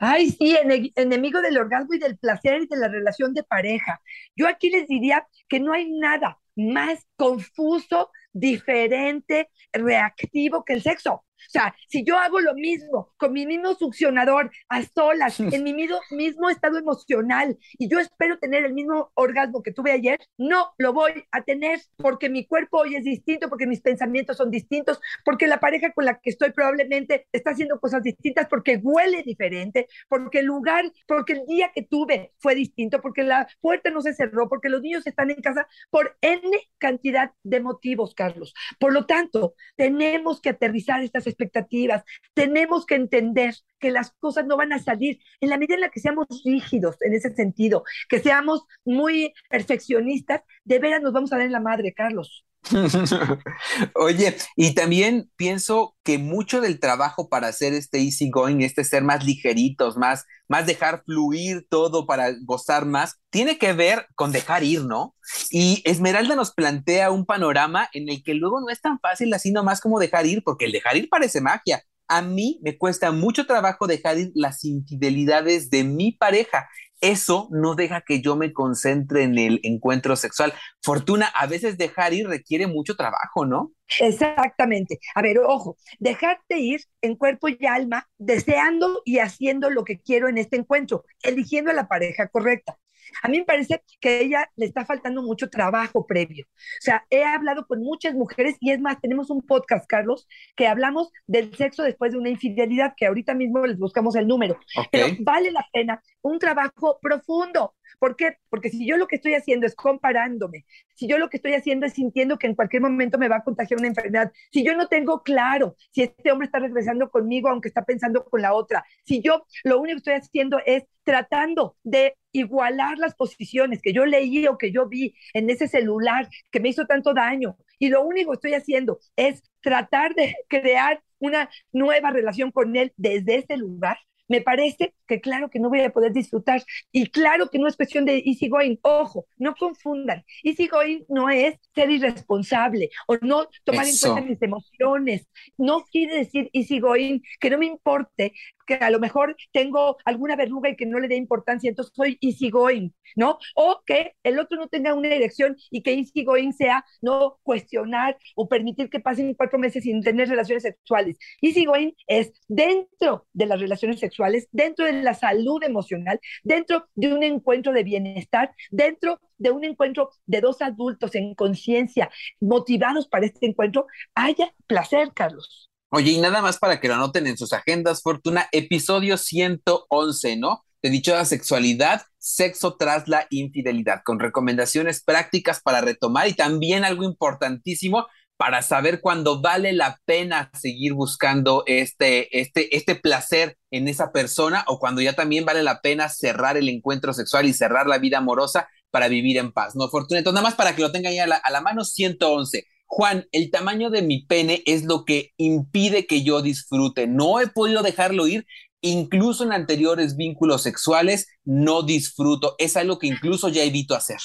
Ay, 0.00 0.30
sí, 0.30 0.56
enemigo 0.96 1.40
del 1.42 1.58
orgasmo 1.58 1.94
y 1.94 1.98
del 1.98 2.18
placer 2.18 2.62
y 2.62 2.66
de 2.66 2.76
la 2.76 2.88
relación 2.88 3.34
de 3.34 3.44
pareja. 3.44 4.00
Yo 4.34 4.48
aquí 4.48 4.70
les 4.70 4.88
diría 4.88 5.26
que 5.48 5.60
no 5.60 5.72
hay 5.72 5.90
nada 5.90 6.38
más 6.56 7.06
confuso, 7.16 8.10
diferente, 8.32 9.50
reactivo 9.72 10.64
que 10.64 10.74
el 10.74 10.82
sexo. 10.82 11.25
O 11.38 11.50
sea, 11.50 11.74
si 11.88 12.04
yo 12.04 12.18
hago 12.18 12.40
lo 12.40 12.54
mismo 12.54 13.12
con 13.16 13.32
mi 13.32 13.46
mismo 13.46 13.74
succionador 13.74 14.50
a 14.68 14.82
solas, 14.82 15.38
en 15.40 15.62
mi 15.62 15.74
mismo, 15.74 16.50
estado 16.50 16.78
emocional, 16.78 17.56
y 17.78 17.88
yo 17.88 17.98
espero 17.98 18.38
tener 18.38 18.64
el 18.64 18.72
mismo 18.72 19.10
orgasmo 19.14 19.62
que 19.62 19.72
tuve 19.72 19.92
ayer, 19.92 20.18
no 20.38 20.72
lo 20.78 20.92
voy 20.92 21.24
a 21.30 21.42
tener 21.42 21.80
porque 21.96 22.28
mi 22.28 22.46
cuerpo 22.46 22.78
hoy 22.78 22.96
es 22.96 23.04
distinto, 23.04 23.48
porque 23.48 23.66
mis 23.66 23.80
pensamientos 23.80 24.36
son 24.36 24.50
distintos, 24.50 25.00
porque 25.24 25.46
la 25.46 25.60
pareja 25.60 25.92
con 25.92 26.04
la 26.04 26.18
que 26.18 26.30
estoy 26.30 26.52
probablemente 26.52 27.26
está 27.32 27.50
haciendo 27.50 27.78
cosas 27.80 28.02
distintas, 28.02 28.46
porque 28.48 28.80
huele 28.82 29.22
diferente, 29.22 29.86
porque 30.08 30.40
el 30.40 30.46
lugar, 30.46 30.90
porque 31.06 31.34
el 31.34 31.46
día 31.46 31.70
que 31.74 31.82
tuve 31.82 32.32
fue 32.38 32.54
distinto, 32.54 33.00
porque 33.00 33.22
la 33.22 33.48
puerta 33.60 33.90
no 33.90 34.00
se 34.00 34.14
cerró, 34.14 34.48
porque 34.48 34.68
los 34.68 34.82
niños 34.82 35.06
están 35.06 35.30
en 35.30 35.40
casa, 35.42 35.68
por 35.90 36.16
N 36.20 36.50
cantidad 36.78 37.32
de 37.42 37.60
motivos, 37.60 38.14
Carlos. 38.14 38.54
Por 38.78 38.92
lo 38.92 39.06
tanto, 39.06 39.54
tenemos 39.76 40.40
que 40.40 40.50
aterrizar 40.50 41.02
estas 41.02 41.25
expectativas. 41.26 42.04
Tenemos 42.34 42.86
que 42.86 42.94
entender 42.94 43.54
que 43.78 43.90
las 43.90 44.12
cosas 44.12 44.46
no 44.46 44.56
van 44.56 44.72
a 44.72 44.78
salir 44.78 45.18
en 45.40 45.50
la 45.50 45.58
medida 45.58 45.74
en 45.74 45.82
la 45.82 45.90
que 45.90 46.00
seamos 46.00 46.26
rígidos 46.44 46.96
en 47.02 47.14
ese 47.14 47.34
sentido, 47.34 47.84
que 48.08 48.20
seamos 48.20 48.64
muy 48.84 49.34
perfeccionistas, 49.50 50.42
de 50.64 50.78
veras 50.78 51.02
nos 51.02 51.12
vamos 51.12 51.32
a 51.32 51.36
dar 51.36 51.46
en 51.46 51.52
la 51.52 51.60
madre, 51.60 51.92
Carlos. 51.92 52.45
Oye, 53.94 54.36
y 54.56 54.74
también 54.74 55.30
pienso 55.36 55.96
que 56.02 56.18
mucho 56.18 56.60
del 56.60 56.80
trabajo 56.80 57.28
para 57.28 57.48
hacer 57.48 57.74
este 57.74 57.98
easy 57.98 58.30
going, 58.30 58.60
este 58.60 58.84
ser 58.84 59.02
más 59.02 59.24
ligeritos, 59.24 59.96
más, 59.96 60.24
más 60.48 60.66
dejar 60.66 61.02
fluir 61.04 61.66
todo 61.68 62.06
para 62.06 62.32
gozar 62.44 62.86
más, 62.86 63.16
tiene 63.30 63.58
que 63.58 63.72
ver 63.72 64.06
con 64.14 64.32
dejar 64.32 64.64
ir, 64.64 64.84
¿no? 64.84 65.14
Y 65.50 65.82
Esmeralda 65.84 66.36
nos 66.36 66.52
plantea 66.52 67.10
un 67.10 67.26
panorama 67.26 67.88
en 67.92 68.08
el 68.08 68.22
que 68.22 68.34
luego 68.34 68.60
no 68.60 68.70
es 68.70 68.80
tan 68.80 68.98
fácil 69.00 69.32
así 69.34 69.52
nomás 69.52 69.80
como 69.80 69.98
dejar 69.98 70.26
ir, 70.26 70.42
porque 70.44 70.66
el 70.66 70.72
dejar 70.72 70.96
ir 70.96 71.08
parece 71.08 71.40
magia. 71.40 71.82
A 72.08 72.22
mí 72.22 72.60
me 72.62 72.78
cuesta 72.78 73.10
mucho 73.12 73.46
trabajo 73.46 73.86
dejar 73.86 74.18
ir 74.18 74.30
las 74.34 74.64
infidelidades 74.64 75.70
de 75.70 75.84
mi 75.84 76.12
pareja 76.12 76.68
eso 77.00 77.48
no 77.50 77.74
deja 77.74 78.00
que 78.00 78.22
yo 78.22 78.36
me 78.36 78.52
concentre 78.52 79.22
en 79.22 79.36
el 79.38 79.60
encuentro 79.62 80.16
sexual. 80.16 80.54
Fortuna, 80.82 81.26
a 81.26 81.46
veces 81.46 81.76
dejar 81.76 82.14
ir 82.14 82.26
requiere 82.26 82.66
mucho 82.66 82.96
trabajo, 82.96 83.44
¿no? 83.44 83.72
Exactamente. 84.00 84.98
A 85.14 85.22
ver, 85.22 85.38
ojo, 85.38 85.76
dejarte 85.98 86.58
ir 86.58 86.80
en 87.02 87.16
cuerpo 87.16 87.48
y 87.48 87.58
alma, 87.66 88.08
deseando 88.18 89.02
y 89.04 89.18
haciendo 89.18 89.70
lo 89.70 89.84
que 89.84 90.00
quiero 90.00 90.28
en 90.28 90.38
este 90.38 90.56
encuentro, 90.56 91.04
eligiendo 91.22 91.70
a 91.70 91.74
la 91.74 91.86
pareja 91.86 92.28
correcta. 92.28 92.78
A 93.22 93.28
mí 93.28 93.38
me 93.38 93.44
parece 93.44 93.82
que 94.00 94.08
a 94.08 94.20
ella 94.20 94.50
le 94.56 94.66
está 94.66 94.84
faltando 94.84 95.22
mucho 95.22 95.48
trabajo 95.48 96.06
previo. 96.06 96.46
O 96.46 96.82
sea, 96.82 97.04
he 97.10 97.24
hablado 97.24 97.66
con 97.66 97.80
muchas 97.80 98.14
mujeres 98.14 98.56
y 98.60 98.70
es 98.70 98.80
más, 98.80 99.00
tenemos 99.00 99.30
un 99.30 99.42
podcast, 99.42 99.86
Carlos, 99.86 100.26
que 100.56 100.66
hablamos 100.66 101.10
del 101.26 101.54
sexo 101.54 101.82
después 101.82 102.12
de 102.12 102.18
una 102.18 102.30
infidelidad, 102.30 102.94
que 102.96 103.06
ahorita 103.06 103.34
mismo 103.34 103.66
les 103.66 103.78
buscamos 103.78 104.16
el 104.16 104.26
número. 104.26 104.58
Pero 104.90 105.06
vale 105.20 105.50
la 105.50 105.66
pena 105.72 106.02
un 106.22 106.38
trabajo 106.38 106.98
profundo. 107.00 107.74
¿Por 107.98 108.16
qué? 108.16 108.36
Porque 108.50 108.68
si 108.68 108.86
yo 108.86 108.96
lo 108.96 109.06
que 109.06 109.16
estoy 109.16 109.34
haciendo 109.34 109.66
es 109.66 109.74
comparándome, 109.74 110.66
si 110.94 111.06
yo 111.06 111.18
lo 111.18 111.30
que 111.30 111.38
estoy 111.38 111.54
haciendo 111.54 111.86
es 111.86 111.94
sintiendo 111.94 112.38
que 112.38 112.46
en 112.46 112.54
cualquier 112.54 112.82
momento 112.82 113.18
me 113.18 113.28
va 113.28 113.36
a 113.36 113.44
contagiar 113.44 113.78
una 113.78 113.88
enfermedad, 113.88 114.32
si 114.52 114.64
yo 114.64 114.76
no 114.76 114.88
tengo 114.88 115.22
claro 115.22 115.76
si 115.92 116.02
este 116.02 116.30
hombre 116.30 116.46
está 116.46 116.58
regresando 116.58 117.10
conmigo 117.10 117.48
aunque 117.48 117.68
está 117.68 117.84
pensando 117.84 118.24
con 118.24 118.42
la 118.42 118.54
otra, 118.54 118.84
si 119.04 119.22
yo 119.22 119.46
lo 119.64 119.80
único 119.80 119.96
que 119.96 120.10
estoy 120.10 120.14
haciendo 120.14 120.58
es 120.66 120.84
tratando 121.04 121.76
de 121.84 122.16
igualar 122.38 122.98
las 122.98 123.14
posiciones 123.14 123.80
que 123.82 123.92
yo 123.92 124.04
leí 124.06 124.46
o 124.46 124.58
que 124.58 124.72
yo 124.72 124.88
vi 124.88 125.14
en 125.32 125.50
ese 125.50 125.68
celular 125.68 126.28
que 126.50 126.60
me 126.60 126.68
hizo 126.68 126.86
tanto 126.86 127.14
daño. 127.14 127.56
Y 127.78 127.88
lo 127.88 128.02
único 128.02 128.30
que 128.30 128.36
estoy 128.36 128.54
haciendo 128.54 128.98
es 129.16 129.42
tratar 129.60 130.14
de 130.14 130.34
crear 130.48 131.02
una 131.18 131.50
nueva 131.72 132.10
relación 132.10 132.50
con 132.50 132.76
él 132.76 132.92
desde 132.96 133.36
ese 133.36 133.56
lugar 133.56 133.98
me 134.28 134.40
parece 134.40 134.94
que 135.06 135.20
claro 135.20 135.50
que 135.50 135.58
no 135.58 135.68
voy 135.68 135.80
a 135.80 135.92
poder 135.92 136.12
disfrutar 136.12 136.62
y 136.92 137.06
claro 137.08 137.48
que 137.48 137.58
no 137.58 137.68
es 137.68 137.76
cuestión 137.76 138.04
de 138.04 138.22
easy 138.24 138.48
going. 138.48 138.76
Ojo, 138.82 139.26
no 139.36 139.54
confundan. 139.54 140.24
Easy 140.42 140.66
going 140.68 141.04
no 141.08 141.30
es 141.30 141.58
ser 141.74 141.90
irresponsable 141.90 142.90
o 143.06 143.16
no 143.20 143.48
tomar 143.64 143.86
en 143.86 143.96
cuenta 143.96 144.22
mis 144.22 144.42
emociones. 144.42 145.28
No 145.56 145.84
quiere 145.84 146.16
decir 146.16 146.50
easy 146.52 146.80
going 146.80 147.20
que 147.40 147.50
no 147.50 147.58
me 147.58 147.66
importe 147.66 148.32
que 148.66 148.74
a 148.74 148.90
lo 148.90 149.00
mejor 149.00 149.36
tengo 149.52 149.96
alguna 150.04 150.36
verruga 150.36 150.68
y 150.70 150.76
que 150.76 150.86
no 150.86 151.00
le 151.00 151.08
dé 151.08 151.16
importancia, 151.16 151.68
entonces 151.68 151.94
soy 151.94 152.18
easy 152.20 152.50
going, 152.50 152.90
¿no? 153.16 153.38
O 153.54 153.82
que 153.86 154.12
el 154.22 154.38
otro 154.38 154.58
no 154.58 154.68
tenga 154.68 154.94
una 154.94 155.08
erección 155.08 155.56
y 155.70 155.82
que 155.82 155.94
easy 155.94 156.24
going 156.24 156.52
sea 156.52 156.84
no 157.00 157.38
cuestionar 157.42 158.18
o 158.34 158.48
permitir 158.48 158.90
que 158.90 159.00
pasen 159.00 159.34
cuatro 159.34 159.58
meses 159.58 159.84
sin 159.84 160.02
tener 160.02 160.28
relaciones 160.28 160.62
sexuales. 160.62 161.16
Easy 161.40 161.64
going 161.64 161.92
es 162.06 162.32
dentro 162.48 163.26
de 163.32 163.46
las 163.46 163.60
relaciones 163.60 164.00
sexuales 164.00 164.48
dentro 164.52 164.86
de 164.86 164.92
la 165.02 165.14
salud 165.14 165.62
emocional, 165.62 166.20
dentro 166.42 166.86
de 166.94 167.12
un 167.14 167.22
encuentro 167.22 167.72
de 167.72 167.84
bienestar, 167.84 168.52
dentro 168.70 169.20
de 169.38 169.50
un 169.50 169.64
encuentro 169.64 170.10
de 170.26 170.40
dos 170.40 170.62
adultos 170.62 171.14
en 171.14 171.34
conciencia, 171.34 172.10
motivados 172.40 173.08
para 173.08 173.26
este 173.26 173.46
encuentro, 173.46 173.86
haya 174.14 174.52
placer, 174.66 175.12
Carlos. 175.14 175.70
Oye, 175.90 176.12
y 176.12 176.18
nada 176.20 176.42
más 176.42 176.58
para 176.58 176.80
que 176.80 176.88
lo 176.88 176.94
anoten 176.94 177.26
en 177.26 177.38
sus 177.38 177.52
agendas, 177.52 178.02
Fortuna, 178.02 178.48
episodio 178.52 179.16
111, 179.16 180.36
¿no? 180.36 180.64
De 180.82 180.90
dichosa 180.90 181.24
sexualidad, 181.24 182.02
sexo 182.18 182.76
tras 182.76 183.06
la 183.08 183.26
infidelidad, 183.30 184.02
con 184.04 184.18
recomendaciones 184.18 185.02
prácticas 185.02 185.60
para 185.62 185.80
retomar 185.80 186.26
y 186.28 186.34
también 186.34 186.84
algo 186.84 187.04
importantísimo, 187.04 188.06
para 188.36 188.62
saber 188.62 189.00
cuándo 189.00 189.40
vale 189.40 189.72
la 189.72 189.98
pena 190.04 190.50
seguir 190.52 190.92
buscando 190.92 191.62
este, 191.66 192.38
este, 192.38 192.76
este 192.76 192.96
placer 192.96 193.56
en 193.70 193.88
esa 193.88 194.12
persona 194.12 194.64
o 194.66 194.78
cuando 194.78 195.00
ya 195.00 195.14
también 195.14 195.44
vale 195.46 195.62
la 195.62 195.80
pena 195.80 196.08
cerrar 196.08 196.56
el 196.56 196.68
encuentro 196.68 197.14
sexual 197.14 197.46
y 197.46 197.54
cerrar 197.54 197.86
la 197.86 197.98
vida 197.98 198.18
amorosa. 198.18 198.68
para 198.90 199.08
vivir 199.08 199.36
en 199.36 199.52
paz, 199.52 199.74
¿no? 199.76 199.88
Fortuneto, 199.88 200.32
nada 200.32 200.42
más 200.42 200.54
para 200.54 200.74
que 200.74 200.80
lo 200.80 200.90
tengan 200.90 201.12
ahí 201.12 201.18
a 201.18 201.26
la, 201.26 201.36
a 201.36 201.50
la 201.50 201.60
mano, 201.60 201.84
111. 201.84 202.64
Juan, 202.86 203.26
el 203.32 203.50
tamaño 203.50 203.90
de 203.90 204.02
mi 204.02 204.24
pene 204.24 204.62
es 204.64 204.84
lo 204.84 205.04
que 205.04 205.32
impide 205.36 206.06
que 206.06 206.22
yo 206.22 206.40
disfrute. 206.40 207.06
No 207.06 207.40
he 207.40 207.48
podido 207.48 207.82
dejarlo 207.82 208.26
ir. 208.26 208.46
Incluso 208.80 209.44
en 209.44 209.52
anteriores 209.52 210.16
vínculos 210.16 210.62
sexuales 210.62 211.28
no 211.44 211.82
disfruto. 211.82 212.54
Es 212.58 212.76
algo 212.76 212.98
que 212.98 213.08
incluso 213.08 213.48
ya 213.48 213.64
evito 213.64 213.94
hacer. 213.94 214.18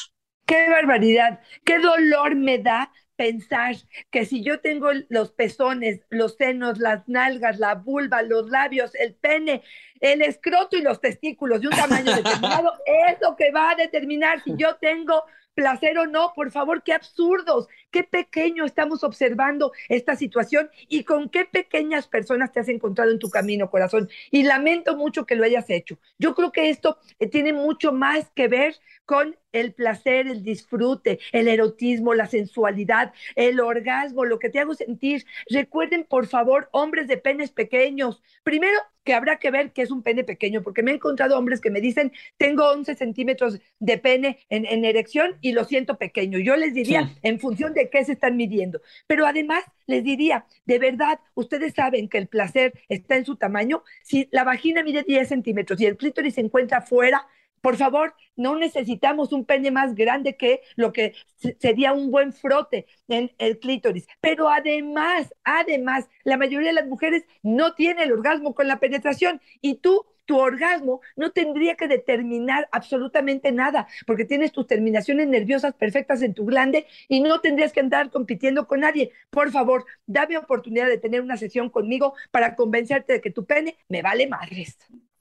Qué 0.45 0.69
barbaridad, 0.69 1.39
qué 1.65 1.79
dolor 1.79 2.35
me 2.35 2.59
da 2.59 2.91
pensar 3.15 3.75
que 4.09 4.25
si 4.25 4.43
yo 4.43 4.61
tengo 4.61 4.89
los 5.09 5.31
pezones, 5.31 6.01
los 6.09 6.35
senos, 6.37 6.79
las 6.79 7.07
nalgas, 7.07 7.59
la 7.59 7.75
vulva, 7.75 8.23
los 8.23 8.49
labios, 8.49 8.95
el 8.95 9.13
pene, 9.13 9.61
el 9.99 10.23
escroto 10.23 10.75
y 10.75 10.81
los 10.81 10.99
testículos 10.99 11.61
de 11.61 11.67
un 11.67 11.75
tamaño 11.75 12.15
determinado, 12.15 12.73
es 12.85 13.17
lo 13.21 13.35
que 13.35 13.51
va 13.51 13.71
a 13.71 13.75
determinar 13.75 14.43
si 14.43 14.55
yo 14.57 14.75
tengo 14.77 15.23
placer 15.53 15.97
o 15.97 16.07
no, 16.07 16.33
por 16.35 16.51
favor, 16.51 16.83
qué 16.83 16.93
absurdos, 16.93 17.67
qué 17.91 18.03
pequeño 18.03 18.65
estamos 18.65 19.03
observando 19.03 19.71
esta 19.89 20.15
situación 20.15 20.69
y 20.87 21.03
con 21.03 21.29
qué 21.29 21.45
pequeñas 21.45 22.07
personas 22.07 22.51
te 22.51 22.59
has 22.59 22.69
encontrado 22.69 23.11
en 23.11 23.19
tu 23.19 23.29
camino, 23.29 23.69
corazón. 23.69 24.09
Y 24.31 24.43
lamento 24.43 24.95
mucho 24.95 25.25
que 25.25 25.35
lo 25.35 25.43
hayas 25.43 25.69
hecho. 25.69 25.97
Yo 26.17 26.35
creo 26.35 26.51
que 26.51 26.69
esto 26.69 26.97
eh, 27.19 27.27
tiene 27.27 27.53
mucho 27.53 27.91
más 27.91 28.29
que 28.35 28.47
ver 28.47 28.75
con 29.11 29.35
el 29.51 29.73
placer, 29.73 30.27
el 30.27 30.41
disfrute, 30.41 31.19
el 31.33 31.49
erotismo, 31.49 32.13
la 32.13 32.27
sensualidad, 32.27 33.11
el 33.35 33.59
orgasmo, 33.59 34.23
lo 34.23 34.39
que 34.39 34.47
te 34.47 34.61
hago 34.61 34.73
sentir. 34.73 35.25
Recuerden, 35.49 36.05
por 36.05 36.27
favor, 36.27 36.69
hombres 36.71 37.09
de 37.09 37.17
penes 37.17 37.51
pequeños. 37.51 38.23
Primero, 38.43 38.79
que 39.03 39.13
habrá 39.13 39.37
que 39.37 39.51
ver 39.51 39.73
qué 39.73 39.81
es 39.81 39.91
un 39.91 40.01
pene 40.01 40.23
pequeño, 40.23 40.61
porque 40.63 40.81
me 40.81 40.91
he 40.91 40.93
encontrado 40.93 41.37
hombres 41.37 41.59
que 41.59 41.71
me 41.71 41.81
dicen, 41.81 42.13
tengo 42.37 42.71
11 42.71 42.95
centímetros 42.95 43.59
de 43.79 43.97
pene 43.97 44.39
en, 44.47 44.85
erección 44.85 45.37
y 45.41 45.51
lo 45.51 45.65
siento 45.65 45.97
pequeño. 45.97 46.39
Yo 46.39 46.55
les 46.55 46.73
diría, 46.73 47.13
en 47.21 47.37
función 47.37 47.73
de 47.73 47.89
qué 47.89 48.05
se 48.05 48.13
están 48.13 48.37
midiendo. 48.37 48.81
Pero 49.07 49.25
además, 49.25 49.65
les 49.87 50.05
diría, 50.05 50.45
de 50.63 50.79
verdad, 50.79 51.19
ustedes 51.35 51.73
saben 51.73 52.07
que 52.07 52.17
el 52.17 52.27
placer 52.27 52.79
está 52.87 53.17
en 53.17 53.25
su 53.25 53.35
tamaño. 53.35 53.83
Si 54.03 54.29
la 54.31 54.45
vagina 54.45 54.83
mide 54.83 55.03
10 55.03 55.27
centímetros 55.27 55.81
y 55.81 55.85
el 55.85 55.97
clítoris 55.97 56.35
se 56.35 56.41
encuentra 56.41 56.81
fuera, 56.81 57.27
por 57.61 57.77
favor, 57.77 58.15
no 58.35 58.55
necesitamos 58.55 59.31
un 59.31 59.45
pene 59.45 59.71
más 59.71 59.95
grande 59.95 60.35
que 60.35 60.61
lo 60.75 60.91
que 60.91 61.13
sería 61.59 61.93
un 61.93 62.11
buen 62.11 62.33
frote 62.33 62.87
en 63.07 63.31
el 63.37 63.59
clítoris. 63.59 64.07
Pero 64.19 64.49
además, 64.49 65.33
además, 65.43 66.09
la 66.23 66.37
mayoría 66.37 66.69
de 66.69 66.75
las 66.75 66.87
mujeres 66.87 67.23
no 67.43 67.73
tiene 67.73 68.03
el 68.03 68.11
orgasmo 68.11 68.55
con 68.55 68.67
la 68.67 68.79
penetración 68.79 69.41
y 69.61 69.75
tú 69.75 70.05
tu 70.25 70.39
orgasmo 70.39 71.01
no 71.15 71.31
tendría 71.31 71.75
que 71.75 71.89
determinar 71.89 72.69
absolutamente 72.71 73.51
nada, 73.51 73.87
porque 74.05 74.23
tienes 74.23 74.51
tus 74.51 74.65
terminaciones 74.67 75.27
nerviosas 75.27 75.73
perfectas 75.73 76.21
en 76.21 76.33
tu 76.33 76.45
glande 76.45 76.87
y 77.09 77.19
no 77.19 77.41
tendrías 77.41 77.73
que 77.73 77.81
andar 77.81 78.11
compitiendo 78.11 78.65
con 78.67 78.79
nadie. 78.79 79.11
Por 79.29 79.51
favor, 79.51 79.85
dame 80.05 80.37
oportunidad 80.37 80.87
de 80.87 80.99
tener 80.99 81.21
una 81.21 81.35
sesión 81.37 81.69
conmigo 81.69 82.13
para 82.31 82.55
convencerte 82.55 83.13
de 83.13 83.21
que 83.21 83.31
tu 83.31 83.45
pene 83.45 83.77
me 83.89 84.01
vale 84.01 84.27
madres. 84.27 84.77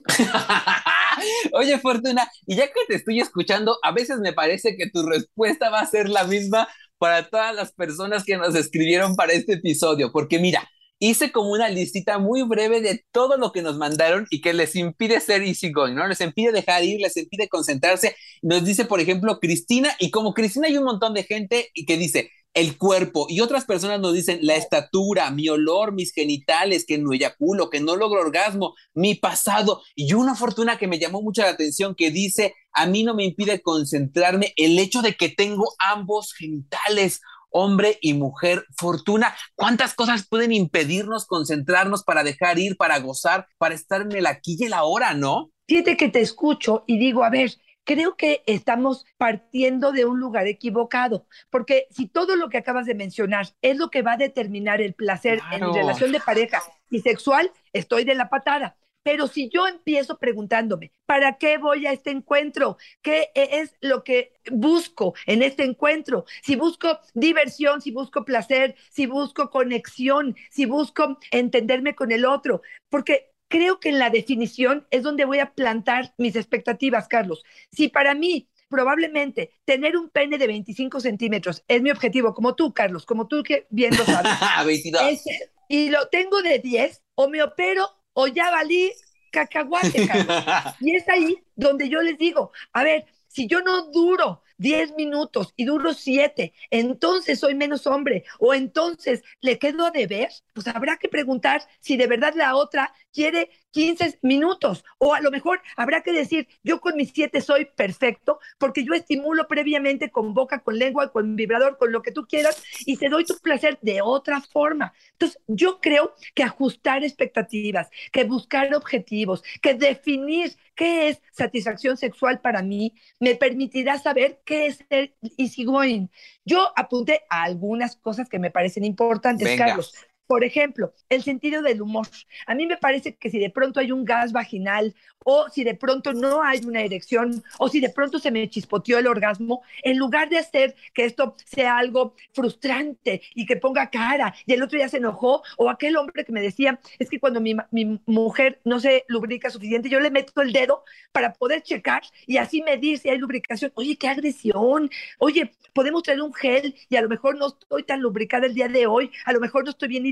Oye, 1.53 1.79
Fortuna, 1.79 2.29
y 2.47 2.57
ya 2.57 2.67
que 2.67 2.81
te 2.89 2.95
estoy 2.97 3.21
escuchando, 3.21 3.77
a 3.83 3.93
veces 3.93 4.19
me 4.19 4.33
parece 4.33 4.77
que 4.77 4.91
tu 4.91 5.03
respuesta 5.07 5.71
va 5.71 5.81
a 5.81 5.87
ser 5.87 6.09
la 6.09 6.25
misma 6.25 6.69
para 6.99 7.29
todas 7.29 7.55
las 7.55 7.73
personas 7.73 8.25
que 8.25 8.37
nos 8.37 8.55
escribieron 8.55 9.17
para 9.17 9.33
este 9.33 9.55
episodio, 9.55 10.13
porque 10.13 10.39
mira, 10.39 10.69
hice 10.99 11.33
como 11.33 11.51
una 11.51 11.69
listita 11.71 12.19
muy 12.19 12.43
breve 12.43 12.83
de 12.83 13.05
todo 13.11 13.39
lo 13.39 13.53
que 13.53 13.63
nos 13.63 13.79
mandaron 13.79 14.27
y 14.31 14.43
que 14.43 14.53
les 14.53 14.77
impide 14.77 15.19
ser 15.21 15.43
easygoing, 15.43 15.95
¿no? 15.95 16.07
Les 16.07 16.21
impide 16.21 16.53
dejar 16.53 16.85
ir, 16.85 17.01
les 17.01 17.17
impide 17.17 17.49
concentrarse. 17.49 18.15
Nos 18.43 18.65
dice, 18.65 18.85
por 18.85 19.01
ejemplo, 19.01 19.41
Cristina, 19.41 19.97
y 19.99 20.11
como 20.11 20.35
Cristina 20.35 20.69
hay 20.69 20.77
un 20.77 20.85
montón 20.85 21.15
de 21.15 21.25
gente 21.25 21.71
y 21.73 21.87
que 21.87 21.97
dice, 21.97 22.31
el 22.55 22.77
cuerpo. 22.77 23.27
Y 23.29 23.41
otras 23.41 23.65
personas 23.65 24.01
nos 24.01 24.15
dicen 24.15 24.41
la 24.43 24.57
estatura, 24.57 25.31
mi 25.31 25.49
olor, 25.49 25.93
mis 25.93 26.13
genitales, 26.13 26.85
que 26.87 26.99
no 26.99 27.13
eyaculo, 27.13 27.71
que 27.71 27.81
no 27.81 27.97
logro 27.97 28.21
orgasmo, 28.21 28.75
mi 28.95 29.15
pasado. 29.15 29.83
Y 29.95 30.15
una 30.15 30.35
fortuna 30.35 30.79
que 30.79 30.89
me 30.89 30.99
llamó 30.99 31.23
mucho 31.23 31.43
la 31.43 31.51
atención 31.51 31.95
que 31.95 32.11
dice, 32.11 32.55
a 32.73 32.87
mí 32.87 33.03
no 33.03 33.15
me 33.15 33.25
impide 33.25 33.61
concentrarme 33.61 34.53
el 34.57 34.79
hecho 34.79 35.03
de 35.03 35.15
que 35.15 35.29
tengo 35.29 35.75
ambos 35.79 36.33
genitales 36.33 37.21
hombre 37.51 37.99
y 38.01 38.15
mujer. 38.15 38.65
Fortuna, 38.77 39.35
¿cuántas 39.55 39.95
cosas 39.95 40.27
pueden 40.29 40.53
impedirnos 40.53 41.27
concentrarnos 41.27 42.05
para 42.05 42.23
dejar 42.23 42.59
ir, 42.59 42.77
para 42.77 42.99
gozar, 43.01 43.47
para 43.59 43.75
estar 43.75 44.03
en 44.03 44.13
el 44.13 44.27
aquí 44.27 44.57
y 44.59 44.65
el 44.65 44.73
ahora, 44.73 45.15
no? 45.15 45.51
Fíjate 45.67 45.97
que 45.97 46.09
te 46.09 46.21
escucho 46.21 46.85
y 46.87 46.99
digo, 46.99 47.23
a 47.25 47.31
ver, 47.31 47.53
creo 47.91 48.17
que 48.17 48.45
estamos 48.47 49.05
partiendo 49.17 49.91
de 49.91 50.05
un 50.05 50.21
lugar 50.21 50.47
equivocado, 50.47 51.27
porque 51.51 51.89
si 51.91 52.07
todo 52.07 52.37
lo 52.37 52.49
que 52.49 52.59
acabas 52.59 52.87
de 52.87 52.95
mencionar 52.95 53.49
es 53.63 53.79
lo 53.79 53.91
que 53.91 54.03
va 54.03 54.13
a 54.13 54.17
determinar 54.17 54.81
el 54.81 54.95
placer 54.95 55.41
en 55.51 55.67
mi 55.67 55.73
relación 55.73 56.13
de 56.13 56.21
pareja 56.21 56.63
y 56.89 57.01
sexual, 57.01 57.51
estoy 57.73 58.05
de 58.05 58.15
la 58.15 58.29
patada. 58.29 58.77
Pero 59.03 59.27
si 59.27 59.49
yo 59.49 59.67
empiezo 59.67 60.19
preguntándome, 60.19 60.93
¿para 61.05 61.37
qué 61.39 61.59
voy 61.59 61.87
a 61.87 61.93
este 61.93 62.11
encuentro? 62.11 62.77
¿Qué 63.03 63.31
es 63.35 63.75
lo 63.81 64.05
que 64.05 64.35
busco 64.53 65.15
en 65.27 65.43
este 65.43 65.65
encuentro? 65.65 66.27
Si 66.43 66.55
busco 66.55 67.01
diversión, 67.15 67.81
si 67.81 67.91
busco 67.91 68.25
placer, 68.25 68.77
si 68.91 69.07
busco 69.07 69.51
conexión, 69.51 70.37
si 70.51 70.65
busco 70.65 71.19
entenderme 71.33 71.97
con 71.97 72.13
el 72.13 72.25
otro, 72.25 72.63
porque 72.89 73.30
creo 73.51 73.81
que 73.81 73.91
en 73.91 73.99
la 73.99 74.09
definición 74.09 74.87
es 74.91 75.03
donde 75.03 75.27
voy 75.27 75.41
a 75.41 75.53
plantar 75.53 76.15
mis 76.17 76.37
expectativas, 76.37 77.09
Carlos. 77.09 77.45
Si 77.71 77.89
para 77.89 78.15
mí 78.15 78.49
probablemente 78.69 79.51
tener 79.65 79.97
un 79.97 80.09
pene 80.09 80.39
de 80.39 80.47
25 80.47 81.01
centímetros 81.01 81.65
es 81.67 81.83
mi 81.83 81.91
objetivo, 81.91 82.33
como 82.33 82.55
tú, 82.55 82.73
Carlos, 82.73 83.05
como 83.05 83.27
tú 83.27 83.43
que 83.43 83.67
bien 83.69 83.95
lo 83.97 84.05
sabes. 84.05 84.33
y 85.69 85.91
lo 85.91 86.09
tengo 86.09 86.41
de 86.41 86.61
10, 86.61 87.03
o 87.17 87.29
me 87.29 87.43
opero 87.43 87.87
o 88.13 88.29
ya 88.29 88.51
valí 88.51 88.93
cacahuate, 89.33 90.07
Carlos. 90.07 90.75
y 90.81 90.95
es 90.95 91.09
ahí 91.09 91.43
donde 91.57 91.89
yo 91.89 92.01
les 92.01 92.17
digo, 92.17 92.53
a 92.73 92.85
ver, 92.85 93.05
si 93.27 93.47
yo 93.47 93.61
no 93.61 93.91
duro 93.91 94.43
10 94.61 94.95
minutos 94.95 95.55
y 95.57 95.65
duro 95.65 95.95
7, 95.95 96.53
entonces 96.71 97.41
soy 97.41 97.55
menos 97.55 97.87
hombre 97.87 98.25
o 98.39 98.53
entonces 98.53 99.23
le 99.41 99.59
quedo 99.59 99.87
a 99.87 99.91
deber, 99.91 100.29
pues 100.53 100.67
habrá 100.69 100.99
que 100.99 101.09
preguntar 101.09 101.63
si 101.81 101.97
de 101.97 102.07
verdad 102.07 102.35
la 102.37 102.55
otra 102.55 102.93
quiere 103.11 103.51
15 103.71 104.19
minutos 104.23 104.85
o 104.99 105.15
a 105.15 105.21
lo 105.21 105.31
mejor 105.31 105.61
habrá 105.77 106.03
que 106.03 106.13
decir, 106.13 106.49
yo 106.63 106.81
con 106.81 106.97
mis 106.97 107.13
7 107.13 107.41
soy 107.41 107.67
perfecto 107.67 108.41
porque 108.59 108.85
yo 108.85 108.95
estimulo 108.95 109.47
previamente 109.49 110.11
con 110.11 110.35
boca, 110.35 110.61
con 110.61 110.79
lengua, 110.79 111.13
con 111.13 111.37
vibrador, 111.37 111.79
con 111.79 111.93
lo 111.93 112.03
que 112.03 112.13
tú 112.13 112.27
quieras 112.27 112.63
y 112.87 112.97
te 112.97 113.09
doy 113.09 113.25
tu 113.25 113.39
placer 113.39 113.79
de 113.83 114.03
otra 114.03 114.41
forma. 114.41 114.93
Entonces, 115.13 115.41
yo 115.47 115.81
creo 115.81 116.15
que 116.35 116.43
ajustar 116.43 117.05
expectativas, 117.05 117.91
que 118.13 118.25
buscar 118.25 118.75
objetivos, 118.75 119.43
que 119.61 119.75
definir 119.75 120.57
qué 120.75 121.09
es 121.09 121.23
satisfacción 121.33 121.97
sexual 121.97 122.41
para 122.41 122.63
mí, 122.63 122.95
me 123.19 123.35
permitirá 123.35 123.99
saber 123.99 124.41
qué 124.45 124.67
es 124.67 124.85
el 124.89 125.15
easygoing. 125.37 126.11
Yo 126.45 126.73
apunté 126.75 127.23
a 127.29 127.43
algunas 127.43 127.97
cosas 127.97 128.29
que 128.29 128.39
me 128.39 128.51
parecen 128.51 128.85
importantes, 128.85 129.59
Carlos. 129.59 129.95
Por 130.31 130.45
ejemplo, 130.45 130.95
el 131.09 131.25
sentido 131.25 131.61
del 131.61 131.83
humor. 131.83 132.07
A 132.47 132.55
mí 132.55 132.65
me 132.65 132.77
parece 132.77 133.17
que 133.17 133.31
si 133.31 133.41
de 133.41 133.51
pronto 133.51 133.81
hay 133.81 133.91
un 133.91 134.05
gas 134.05 134.31
vaginal 134.31 134.95
o 135.25 135.49
si 135.49 135.65
de 135.65 135.75
pronto 135.75 136.13
no 136.13 136.41
hay 136.41 136.61
una 136.65 136.83
erección 136.83 137.43
o 137.59 137.69
si 137.69 137.81
de 137.81 137.91
pronto 137.91 138.21
se 138.21 138.31
me 138.31 138.49
chispoteó 138.49 139.01
el 139.01 139.09
orgasmo, 139.09 139.63
en 139.83 139.99
lugar 139.99 140.29
de 140.29 140.39
hacer 140.39 140.77
que 140.95 141.05
esto 141.05 141.35
sea 141.45 141.79
algo 141.79 142.15
frustrante 142.33 143.23
y 143.35 143.45
que 143.45 143.57
ponga 143.57 143.91
cara 143.91 144.33
y 144.47 144.53
el 144.53 144.63
otro 144.63 144.79
ya 144.79 144.89
se 144.89 144.99
enojó 144.99 145.43
o 145.57 145.69
aquel 145.69 145.97
hombre 145.97 146.25
que 146.25 146.31
me 146.31 146.41
decía, 146.41 146.79
es 147.01 147.11
que 147.11 147.19
cuando 147.19 147.41
mi, 147.41 147.57
mi 147.73 148.01
mujer 148.07 148.61
no 148.65 148.79
se 148.79 149.05
lubrica 149.09 149.51
suficiente, 149.51 149.89
yo 149.89 149.99
le 149.99 150.13
meto 150.13 150.41
el 150.43 150.53
dedo 150.53 150.85
para 151.11 151.33
poder 151.33 151.63
checar 151.63 152.03
y 152.29 152.37
así 152.37 152.63
medir 152.63 152.99
si 152.99 153.09
hay 153.09 153.19
lubricación. 153.19 153.73
Oye, 153.75 153.97
qué 153.97 154.07
agresión. 154.07 154.91
Oye, 155.19 155.51
podemos 155.73 156.03
traer 156.03 156.23
un 156.23 156.33
gel 156.33 156.75
y 156.89 156.97
a 156.97 157.03
lo 157.03 157.09
mejor 157.09 157.37
no 157.37 157.49
estoy 157.49 157.83
tan 157.83 158.01
lubricada 158.01 158.47
el 158.47 158.55
día 158.55 158.69
de 158.69 158.87
hoy, 158.87 159.11
a 159.25 159.33
lo 159.33 159.41
mejor 159.41 159.65
no 159.65 159.71
estoy 159.71 159.89
bien 159.89 160.07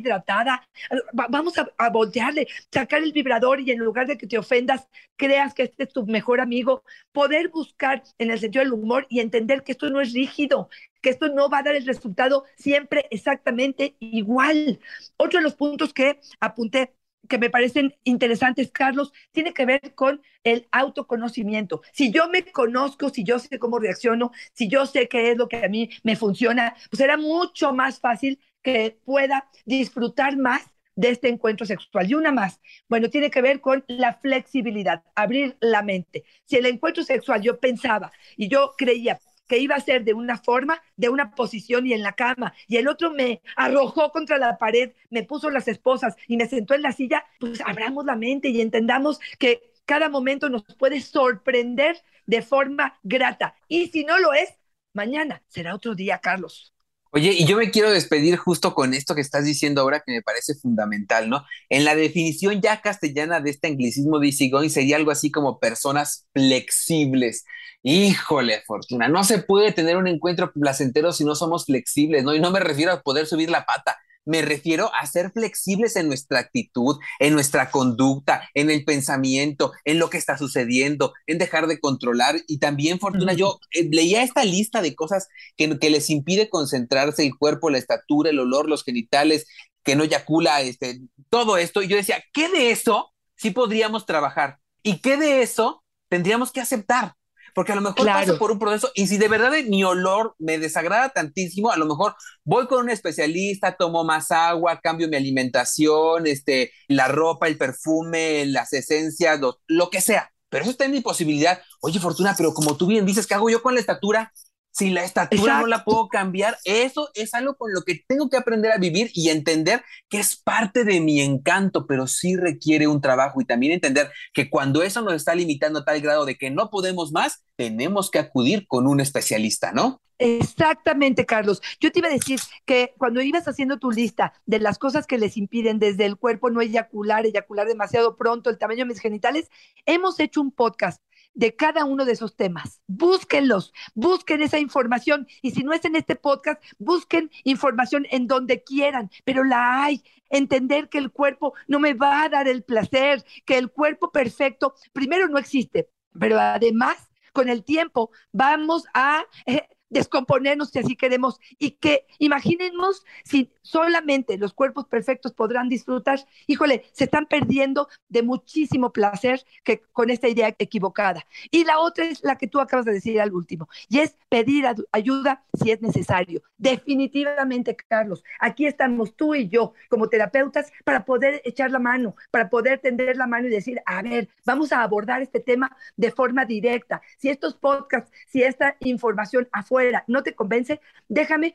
vamos 1.13 1.55
a, 1.59 1.91
voltearle, 1.91 2.49
sacar 2.73 3.03
el 3.03 3.13
vibrador 3.13 3.61
y 3.61 3.71
en 3.71 3.79
lugar 3.79 4.07
de 4.07 4.19
que 4.19 4.27
te 4.27 4.39
ofendas, 4.39 4.89
creas 5.17 5.55
que 5.55 5.65
este 5.65 5.85
es 5.85 5.93
tu 5.93 6.07
mejor 6.07 6.41
amigo, 6.41 6.85
poder 7.13 7.49
buscar 7.49 8.03
en 8.19 8.31
el 8.31 8.39
sentido 8.39 8.65
del 8.65 8.73
humor 8.73 9.07
y 9.09 9.21
entender 9.21 9.63
que 9.63 9.73
esto 9.73 9.91
no 9.91 10.01
es 10.01 10.13
rígido, 10.13 10.69
que 11.01 11.11
esto 11.11 11.29
no 11.29 11.49
va 11.49 11.59
a 11.59 11.63
dar 11.63 11.75
el 11.75 11.87
resultado 11.87 12.45
siempre 12.57 13.07
exactamente 13.11 13.97
igual. 14.01 14.81
Otro 15.17 15.39
de 15.39 15.45
los 15.45 15.55
puntos 15.55 15.93
que 15.93 16.21
apunté 16.41 16.95
que 17.29 17.39
me 17.39 17.51
parecen 17.51 17.95
interesantes, 18.05 18.71
Carlos, 18.73 19.13
tiene 19.33 19.53
que 19.53 19.67
ver 19.67 19.95
con 19.95 20.23
el 20.43 20.67
autoconocimiento. 20.73 21.83
Si 21.93 22.11
yo 22.11 22.29
me 22.29 22.45
conozco, 22.45 23.11
si 23.11 23.23
yo 23.23 23.39
sé 23.39 23.59
cómo 23.59 23.79
reacciono, 23.79 24.33
si 24.53 24.69
yo 24.69 24.87
sé 24.87 25.09
qué 25.09 25.33
es 25.33 25.37
lo 25.37 25.49
que 25.49 25.65
a 25.65 25.69
mí 25.69 25.91
me 26.03 26.17
funciona, 26.17 26.75
pues 26.91 26.99
será 26.99 27.17
mucho 27.17 27.73
más 27.73 28.01
fácil 28.01 28.41
que 28.73 28.99
pueda 29.05 29.49
disfrutar 29.65 30.37
más 30.37 30.63
de 30.95 31.11
este 31.11 31.29
encuentro 31.29 31.65
sexual. 31.65 32.11
Y 32.11 32.15
una 32.15 32.33
más, 32.33 32.61
bueno, 32.89 33.09
tiene 33.09 33.31
que 33.31 33.41
ver 33.41 33.61
con 33.61 33.85
la 33.87 34.15
flexibilidad, 34.15 35.03
abrir 35.15 35.57
la 35.61 35.83
mente. 35.83 36.25
Si 36.45 36.57
el 36.57 36.67
encuentro 36.67 37.03
sexual 37.05 37.41
yo 37.41 37.61
pensaba 37.61 38.11
y 38.37 38.49
yo 38.49 38.75
creía 38.77 39.21
que 39.47 39.59
iba 39.59 39.77
a 39.77 39.81
ser 39.81 40.05
de 40.05 40.13
una 40.13 40.37
forma, 40.37 40.83
de 40.97 41.09
una 41.09 41.35
posición 41.35 41.87
y 41.87 41.95
en 41.95 42.03
la 42.03 42.13
cama, 42.13 42.53
y 42.67 42.77
el 42.77 42.89
otro 42.89 43.13
me 43.13 43.41
arrojó 43.57 44.11
contra 44.11 44.37
la 44.37 44.59
pared, 44.59 44.93
me 45.09 45.23
puso 45.23 45.49
las 45.51 45.69
esposas 45.69 46.17
y 46.27 46.37
me 46.37 46.47
sentó 46.47 46.75
en 46.75 46.83
la 46.83 46.93
silla, 46.93 47.25
pues 47.41 47.63
abramos 47.65 48.05
la 48.05 48.17
mente 48.17 48.49
y 48.51 48.61
entendamos 48.61 49.19
que 49.39 49.73
cada 49.87 50.11
momento 50.11 50.51
nos 50.51 50.65
puede 50.77 51.01
sorprender 51.01 51.97
de 52.27 52.43
forma 52.43 52.99
grata. 53.03 53.55
Y 53.69 53.87
si 53.87 54.05
no 54.05 54.19
lo 54.19 54.35
es, 54.35 54.59
mañana 54.93 55.43
será 55.49 55.75
otro 55.75 55.95
día, 55.95 56.19
Carlos. 56.19 56.75
Oye, 57.11 57.33
y 57.33 57.47
yo 57.47 57.57
me 57.57 57.71
quiero 57.71 57.91
despedir 57.91 58.37
justo 58.37 58.75
con 58.75 58.93
esto 58.93 59.15
que 59.15 59.23
estás 59.23 59.45
diciendo 59.45 59.81
ahora 59.81 60.03
que 60.05 60.13
me 60.13 60.23
parece 60.23 60.55
fundamental, 60.55 61.31
¿no? 61.31 61.45
En 61.71 61.85
la 61.85 61.95
definición 61.95 62.61
ya 62.61 62.83
castellana 62.83 63.41
de 63.41 63.51
este 63.51 63.69
anglicismo 63.69 64.19
de 64.19 64.27
easygoing 64.27 64.71
sería 64.71 64.97
algo 64.97 65.11
así 65.11 65.31
como 65.31 65.59
personas 65.59 66.27
flexibles. 66.35 67.45
Híjole, 67.83 68.63
Fortuna, 68.67 69.09
no 69.09 69.25
se 69.25 69.39
puede 69.39 69.73
tener 69.73 69.97
un 69.97 70.07
encuentro 70.09 70.53
placentero 70.53 71.13
si 71.13 71.25
no 71.25 71.35
somos 71.35 71.65
flexibles, 71.65 72.25
¿no? 72.25 72.35
Y 72.35 72.41
no 72.41 72.51
me 72.51 72.61
refiero 72.61 72.93
a 72.93 73.01
poder 73.03 73.27
subir 73.27 73.51
la 73.51 73.65
pata, 73.65 73.99
me 74.29 74.43
refiero 74.43 74.93
a 74.95 75.07
ser 75.07 75.33
flexibles 75.33 75.97
en 75.97 76.07
nuestra 76.07 76.39
actitud, 76.39 76.99
en 77.19 77.33
nuestra 77.33 77.71
conducta, 77.71 78.49
en 78.53 78.71
el 78.71 78.85
pensamiento, 78.85 79.73
en 79.87 79.99
lo 79.99 80.11
que 80.11 80.19
está 80.19 80.37
sucediendo, 80.37 81.15
en 81.27 81.39
dejar 81.39 81.67
de 81.67 81.81
controlar. 81.81 82.37
Y 82.47 82.59
también, 82.59 83.01
Fortuna, 83.01 83.33
yo 83.33 83.59
eh, 83.73 83.89
leía 83.91 84.23
esta 84.23 84.45
lista 84.45 84.83
de 84.83 84.95
cosas 84.95 85.29
que, 85.57 85.79
que, 85.79 85.89
les 85.89 86.11
impide 86.11 86.51
concentrarse, 86.51 87.25
el 87.25 87.39
cuerpo, 87.39 87.71
la 87.71 87.79
estatura, 87.79 88.29
el 88.29 88.39
olor, 88.39 88.69
los 88.69 88.85
genitales, 88.85 89.47
que 89.83 89.97
no 89.97 90.05
eyacula, 90.05 90.61
este, 90.61 91.01
todo 91.31 91.57
esto. 91.57 91.83
Y 91.83 91.89
yo 91.89 91.97
decía, 91.97 92.23
¿qué 92.35 92.51
de 92.51 92.71
eso 92.71 93.15
sí 93.35 93.51
podríamos 93.51 94.05
trabajar? 94.05 94.59
¿Y 94.83 95.01
qué 95.01 95.17
de 95.17 95.41
eso 95.41 95.83
tendríamos 96.11 96.53
que 96.53 96.61
aceptar? 96.61 97.15
Porque 97.59 97.73
a 97.73 97.75
lo 97.75 97.81
mejor 97.81 98.07
paso 98.07 98.39
por 98.39 98.53
un 98.53 98.61
proceso 98.61 98.89
y 98.95 99.09
si 99.09 99.19
de 99.19 99.27
verdad 99.27 99.51
mi 99.67 99.83
olor 99.83 100.37
me 100.39 100.59
desagrada 100.59 101.09
tantísimo, 101.09 101.73
a 101.73 101.77
lo 101.77 101.87
mejor 101.87 102.15
voy 102.45 102.69
con 102.69 102.85
un 102.85 102.89
especialista, 102.89 103.77
tomo 103.77 104.05
más 104.05 104.31
agua, 104.31 104.79
cambio 104.81 105.09
mi 105.09 105.17
alimentación, 105.17 106.29
este, 106.29 106.71
la 106.87 107.09
ropa, 107.09 107.49
el 107.49 107.59
perfume, 107.59 108.47
las 108.47 108.73
esencias, 108.75 109.41
lo 109.67 109.91
que 109.91 110.01
sea. 110.01 110.31
Pero 110.49 110.63
eso 110.63 110.71
está 110.71 110.85
en 110.85 110.93
mi 110.93 111.01
posibilidad. 111.01 111.61
Oye, 111.81 111.99
Fortuna, 111.99 112.37
pero 112.39 112.55
como 112.55 112.77
tú 112.77 112.87
bien 112.87 113.05
dices, 113.05 113.27
¿qué 113.27 113.35
hago 113.35 113.51
yo 113.51 113.61
con 113.61 113.75
la 113.75 113.81
estatura? 113.81 114.33
Si 114.79 114.91
la 114.91 115.03
estatura 115.03 115.61
no 115.61 115.67
la 115.67 115.83
puedo 115.83 116.09
cambiar, 116.09 116.57
eso 116.65 117.11
es 117.15 117.35
algo 117.35 117.57
con 117.57 117.73
lo 117.73 117.83
que 117.83 118.01
tengo 118.07 118.31
que 118.31 118.37
aprender 118.37 118.71
a 118.71 118.79
vivir 118.79 119.11
y 119.13 119.31
entender 119.31 119.83
que 120.09 120.21
es 120.21 120.37
parte 120.37 120.85
de 120.85 121.01
mi 121.01 121.21
encanto, 121.21 121.87
pero 121.89 122.07
sí 122.07 122.37
requiere 122.37 122.87
un 122.87 123.01
trabajo 123.01 123.41
y 123.41 123.45
también 123.45 123.73
entender 123.73 124.11
que 124.33 124.49
cuando 124.49 124.85
eso 124.85 125.03
nos 125.03 125.15
está 125.15 125.35
limitando 125.35 125.81
a 125.81 125.85
tal 125.85 126.01
grado 126.01 126.25
de 126.25 126.37
que 126.37 126.51
no 126.51 126.71
podemos 126.71 127.11
más, 127.11 127.43
tenemos 127.57 128.09
que 128.09 128.21
acudir 128.21 128.69
con 128.69 128.87
un 128.87 129.01
especialista, 129.01 129.73
¿no? 129.73 130.01
Exactamente, 130.19 131.27
Carlos. 131.27 131.63
Yo 131.81 131.93
te 131.93 132.01
iba 132.01 132.09
a 132.09 132.13
decir 132.13 132.41
que 132.65 132.93
cuando 132.99 133.21
ibas 133.21 133.47
haciendo 133.47 133.79
tu 133.79 133.93
lista 133.93 134.33
de 134.47 134.59
las 134.59 134.79
cosas 134.79 135.07
que 135.07 135.19
les 135.19 135.37
impiden 135.37 135.79
desde 135.79 136.07
el 136.07 136.17
cuerpo 136.17 136.51
no 136.51 136.61
eyacular, 136.61 137.25
eyacular 137.25 137.69
demasiado 137.69 138.17
pronto, 138.17 138.51
el 138.51 138.59
tamaño 138.59 138.81
de 138.81 138.87
mis 138.87 139.01
genitales, 139.01 139.49
hemos 139.87 140.19
hecho 140.19 140.41
un 140.41 140.51
podcast 140.51 141.01
de 141.39 141.55
cada 141.55 141.85
uno 141.85 142.05
de 142.05 142.13
esos 142.13 142.35
temas. 142.35 142.83
Búsquenlos, 142.89 143.73
busquen 143.95 144.43
esa 144.43 144.59
información 144.59 145.29
y 145.41 145.53
si 145.53 145.63
no 145.63 145.73
es 145.73 145.85
en 145.85 145.95
este 145.95 146.17
podcast, 146.17 146.61
busquen 146.79 147.31
información 147.45 148.07
en 148.11 148.27
donde 148.27 148.65
quieran, 148.65 149.09
pero 149.25 149.45
la 149.45 149.85
hay. 149.85 150.03
Entender 150.31 150.89
que 150.89 150.99
el 150.99 151.13
cuerpo 151.13 151.55
no 151.69 151.79
me 151.79 151.95
va 151.95 152.25
a 152.25 152.29
dar 152.29 152.49
el 152.49 152.65
placer, 152.65 153.25
que 153.47 153.57
el 153.57 153.71
cuerpo 153.71 154.11
perfecto 154.11 154.75
primero 154.93 155.29
no 155.29 155.39
existe, 155.39 155.89
pero 156.19 156.41
además 156.41 157.09
con 157.33 157.49
el 157.49 157.65
tiempo 157.65 158.11
vamos 158.33 158.85
a... 158.93 159.25
Eh, 159.47 159.67
descomponernos 159.91 160.71
si 160.71 160.79
así 160.79 160.97
queremos 160.97 161.41
y 161.59 161.73
que 161.73 162.07
imaginemos 162.19 163.05
si 163.25 163.51
solamente 163.63 164.39
los 164.39 164.53
cuerpos 164.53 164.87
perfectos 164.87 165.33
podrán 165.33 165.69
disfrutar, 165.69 166.21
híjole, 166.47 166.85
se 166.93 167.05
están 167.05 167.27
perdiendo 167.27 167.89
de 168.09 168.23
muchísimo 168.23 168.93
placer 168.93 169.45
que 169.65 169.83
con 169.93 170.11
esta 170.11 170.29
idea 170.29 170.55
equivocada. 170.59 171.27
Y 171.51 171.65
la 171.65 171.79
otra 171.79 172.07
es 172.07 172.23
la 172.23 172.37
que 172.37 172.49
tú 172.49 172.61
acabas 172.61 172.87
de 172.87 172.93
decir 172.93 173.21
al 173.21 173.33
último, 173.33 173.69
y 173.89 174.01
es 174.01 174.17
pedir 174.29 174.67
ayuda 174.93 175.45
si 175.61 175.71
es 175.71 175.81
necesario. 175.81 176.43
Definitivamente, 176.57 177.77
Carlos, 177.77 178.25
aquí 178.41 178.67
estamos 178.67 179.15
tú 179.17 179.35
y 179.35 179.49
yo 179.49 179.73
como 179.89 180.09
terapeutas 180.09 180.73
para 180.85 181.05
poder 181.05 181.41
echar 181.45 181.71
la 181.71 181.79
mano, 181.79 182.15
para 182.31 182.51
poder 182.51 182.81
tender 182.81 183.17
la 183.17 183.27
mano 183.27 183.47
y 183.47 183.51
decir, 183.51 183.81
a 183.87 184.03
ver, 184.03 184.29
vamos 184.45 184.73
a 184.73 184.83
abordar 184.83 185.23
este 185.23 185.41
tema 185.41 185.77
de 185.97 186.11
forma 186.11 186.45
directa. 186.45 187.01
Si 187.19 187.29
estos 187.29 187.55
podcasts, 187.55 188.11
si 188.27 188.43
esta 188.43 188.77
información 188.81 189.49
afuera, 189.53 189.78
no 190.07 190.23
te 190.23 190.35
convence, 190.35 190.81
déjame, 191.09 191.55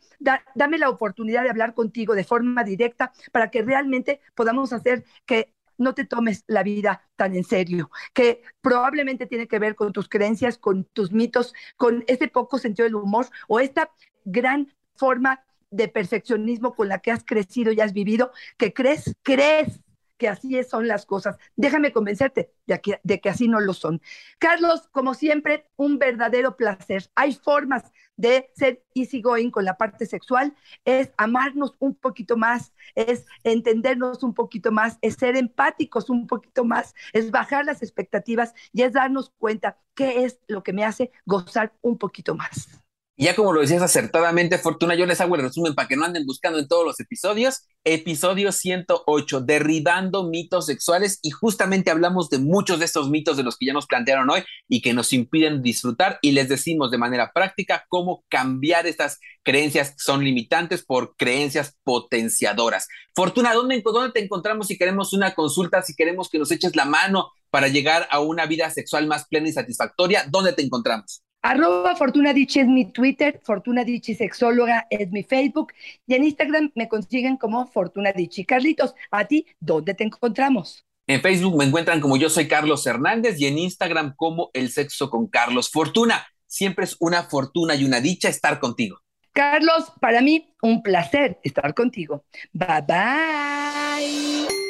dame 0.55 0.77
la 0.77 0.89
oportunidad 0.89 1.43
de 1.43 1.49
hablar 1.49 1.73
contigo 1.73 2.15
de 2.15 2.23
forma 2.23 2.63
directa 2.63 3.11
para 3.31 3.49
que 3.49 3.61
realmente 3.61 4.21
podamos 4.35 4.73
hacer 4.73 5.03
que 5.25 5.53
no 5.77 5.93
te 5.93 6.05
tomes 6.05 6.43
la 6.47 6.63
vida 6.63 7.01
tan 7.15 7.35
en 7.35 7.43
serio, 7.43 7.89
que 8.13 8.43
probablemente 8.61 9.25
tiene 9.25 9.47
que 9.47 9.59
ver 9.59 9.75
con 9.75 9.91
tus 9.91 10.07
creencias, 10.07 10.57
con 10.57 10.85
tus 10.85 11.11
mitos, 11.11 11.53
con 11.77 12.03
este 12.07 12.27
poco 12.27 12.57
sentido 12.57 12.85
del 12.85 12.95
humor 12.95 13.27
o 13.47 13.59
esta 13.59 13.89
gran 14.25 14.71
forma 14.95 15.43
de 15.71 15.87
perfeccionismo 15.87 16.75
con 16.75 16.87
la 16.87 16.99
que 16.99 17.11
has 17.11 17.23
crecido 17.23 17.71
y 17.71 17.81
has 17.81 17.93
vivido, 17.93 18.31
que 18.57 18.73
crees, 18.73 19.15
crees 19.23 19.79
así 20.27 20.61
son 20.63 20.87
las 20.87 21.05
cosas. 21.05 21.37
Déjame 21.55 21.91
convencerte 21.91 22.53
de 22.65 22.81
que, 22.81 22.99
de 23.03 23.19
que 23.21 23.29
así 23.29 23.47
no 23.47 23.59
lo 23.59 23.73
son. 23.73 24.01
Carlos, 24.39 24.87
como 24.91 25.13
siempre, 25.13 25.67
un 25.75 25.99
verdadero 25.99 26.55
placer. 26.55 27.09
Hay 27.15 27.33
formas 27.33 27.91
de 28.15 28.51
ser 28.55 28.83
easygoing 28.93 29.51
con 29.51 29.65
la 29.65 29.77
parte 29.77 30.05
sexual, 30.05 30.55
es 30.85 31.11
amarnos 31.17 31.75
un 31.79 31.95
poquito 31.95 32.37
más, 32.37 32.73
es 32.95 33.25
entendernos 33.43 34.23
un 34.23 34.33
poquito 34.33 34.71
más, 34.71 34.97
es 35.01 35.15
ser 35.15 35.35
empáticos 35.35 36.09
un 36.09 36.27
poquito 36.27 36.63
más, 36.63 36.93
es 37.11 37.31
bajar 37.31 37.65
las 37.65 37.81
expectativas 37.81 38.53
y 38.71 38.83
es 38.83 38.93
darnos 38.93 39.31
cuenta 39.37 39.79
qué 39.95 40.25
es 40.25 40.39
lo 40.47 40.63
que 40.63 40.73
me 40.73 40.85
hace 40.85 41.11
gozar 41.25 41.73
un 41.81 41.97
poquito 41.97 42.35
más. 42.35 42.82
Y 43.15 43.25
ya 43.25 43.35
como 43.35 43.53
lo 43.53 43.61
decías 43.61 43.83
acertadamente, 43.83 44.57
Fortuna, 44.57 44.95
yo 44.95 45.05
les 45.05 45.21
hago 45.21 45.35
el 45.35 45.43
resumen 45.43 45.75
para 45.75 45.87
que 45.87 45.95
no 45.95 46.03
anden 46.03 46.25
buscando 46.25 46.57
en 46.57 46.67
todos 46.67 46.83
los 46.83 46.99
episodios. 46.99 47.67
Episodio 47.83 48.51
108, 48.51 49.41
derribando 49.41 50.23
mitos 50.23 50.65
sexuales. 50.65 51.19
Y 51.21 51.29
justamente 51.29 51.91
hablamos 51.91 52.31
de 52.31 52.39
muchos 52.39 52.79
de 52.79 52.85
estos 52.85 53.11
mitos 53.11 53.37
de 53.37 53.43
los 53.43 53.55
que 53.55 53.67
ya 53.67 53.73
nos 53.73 53.85
plantearon 53.85 54.31
hoy 54.31 54.43
y 54.67 54.81
que 54.81 54.93
nos 54.93 55.13
impiden 55.13 55.61
disfrutar. 55.61 56.17
Y 56.23 56.31
les 56.31 56.49
decimos 56.49 56.89
de 56.89 56.97
manera 56.97 57.31
práctica 57.31 57.85
cómo 57.87 58.25
cambiar 58.29 58.87
estas 58.87 59.19
creencias 59.43 59.91
que 59.91 59.99
son 59.99 60.23
limitantes 60.23 60.83
por 60.83 61.15
creencias 61.15 61.77
potenciadoras. 61.83 62.87
Fortuna, 63.13 63.53
¿dónde, 63.53 63.79
¿dónde 63.85 64.11
te 64.11 64.23
encontramos 64.23 64.67
si 64.67 64.75
queremos 64.75 65.13
una 65.13 65.35
consulta, 65.35 65.83
si 65.83 65.95
queremos 65.95 66.29
que 66.29 66.39
nos 66.39 66.51
eches 66.51 66.75
la 66.75 66.85
mano 66.85 67.29
para 67.51 67.67
llegar 67.67 68.07
a 68.09 68.21
una 68.21 68.47
vida 68.47 68.71
sexual 68.71 69.05
más 69.05 69.27
plena 69.27 69.49
y 69.49 69.53
satisfactoria? 69.53 70.25
¿Dónde 70.31 70.53
te 70.53 70.63
encontramos? 70.63 71.21
Arroba 71.43 71.93
Fortuna 71.97 72.31
es 72.31 72.67
mi 72.67 72.85
Twitter, 72.85 73.41
Fortuna 73.43 73.83
Dichi 73.83 74.15
Sexóloga 74.15 74.87
es 74.89 75.11
mi 75.11 75.23
Facebook 75.23 75.73
y 76.07 76.15
en 76.15 76.23
Instagram 76.23 76.71
me 76.73 76.87
consiguen 76.87 77.35
como 77.35 77.67
Fortuna 77.67 78.13
Dichi. 78.13 78.45
Carlitos, 78.45 78.95
¿a 79.11 79.25
ti 79.25 79.45
dónde 79.59 79.93
te 79.93 80.05
encontramos? 80.05 80.85
En 81.05 81.21
Facebook 81.21 81.57
me 81.57 81.65
encuentran 81.65 81.99
como 81.99 82.15
yo 82.15 82.29
soy 82.29 82.47
Carlos 82.47 82.87
Hernández 82.87 83.41
y 83.41 83.47
en 83.47 83.57
Instagram 83.57 84.15
como 84.15 84.51
El 84.53 84.69
Sexo 84.71 85.09
con 85.09 85.27
Carlos 85.27 85.69
Fortuna. 85.69 86.25
Siempre 86.47 86.85
es 86.85 86.95
una 87.01 87.23
fortuna 87.23 87.75
y 87.75 87.83
una 87.83 87.99
dicha 87.99 88.29
estar 88.29 88.61
contigo. 88.61 89.01
Carlos, 89.33 89.91
para 89.99 90.21
mí 90.21 90.55
un 90.61 90.81
placer 90.81 91.41
estar 91.43 91.73
contigo. 91.73 92.23
Bye 92.53 92.85
bye. 92.87 94.62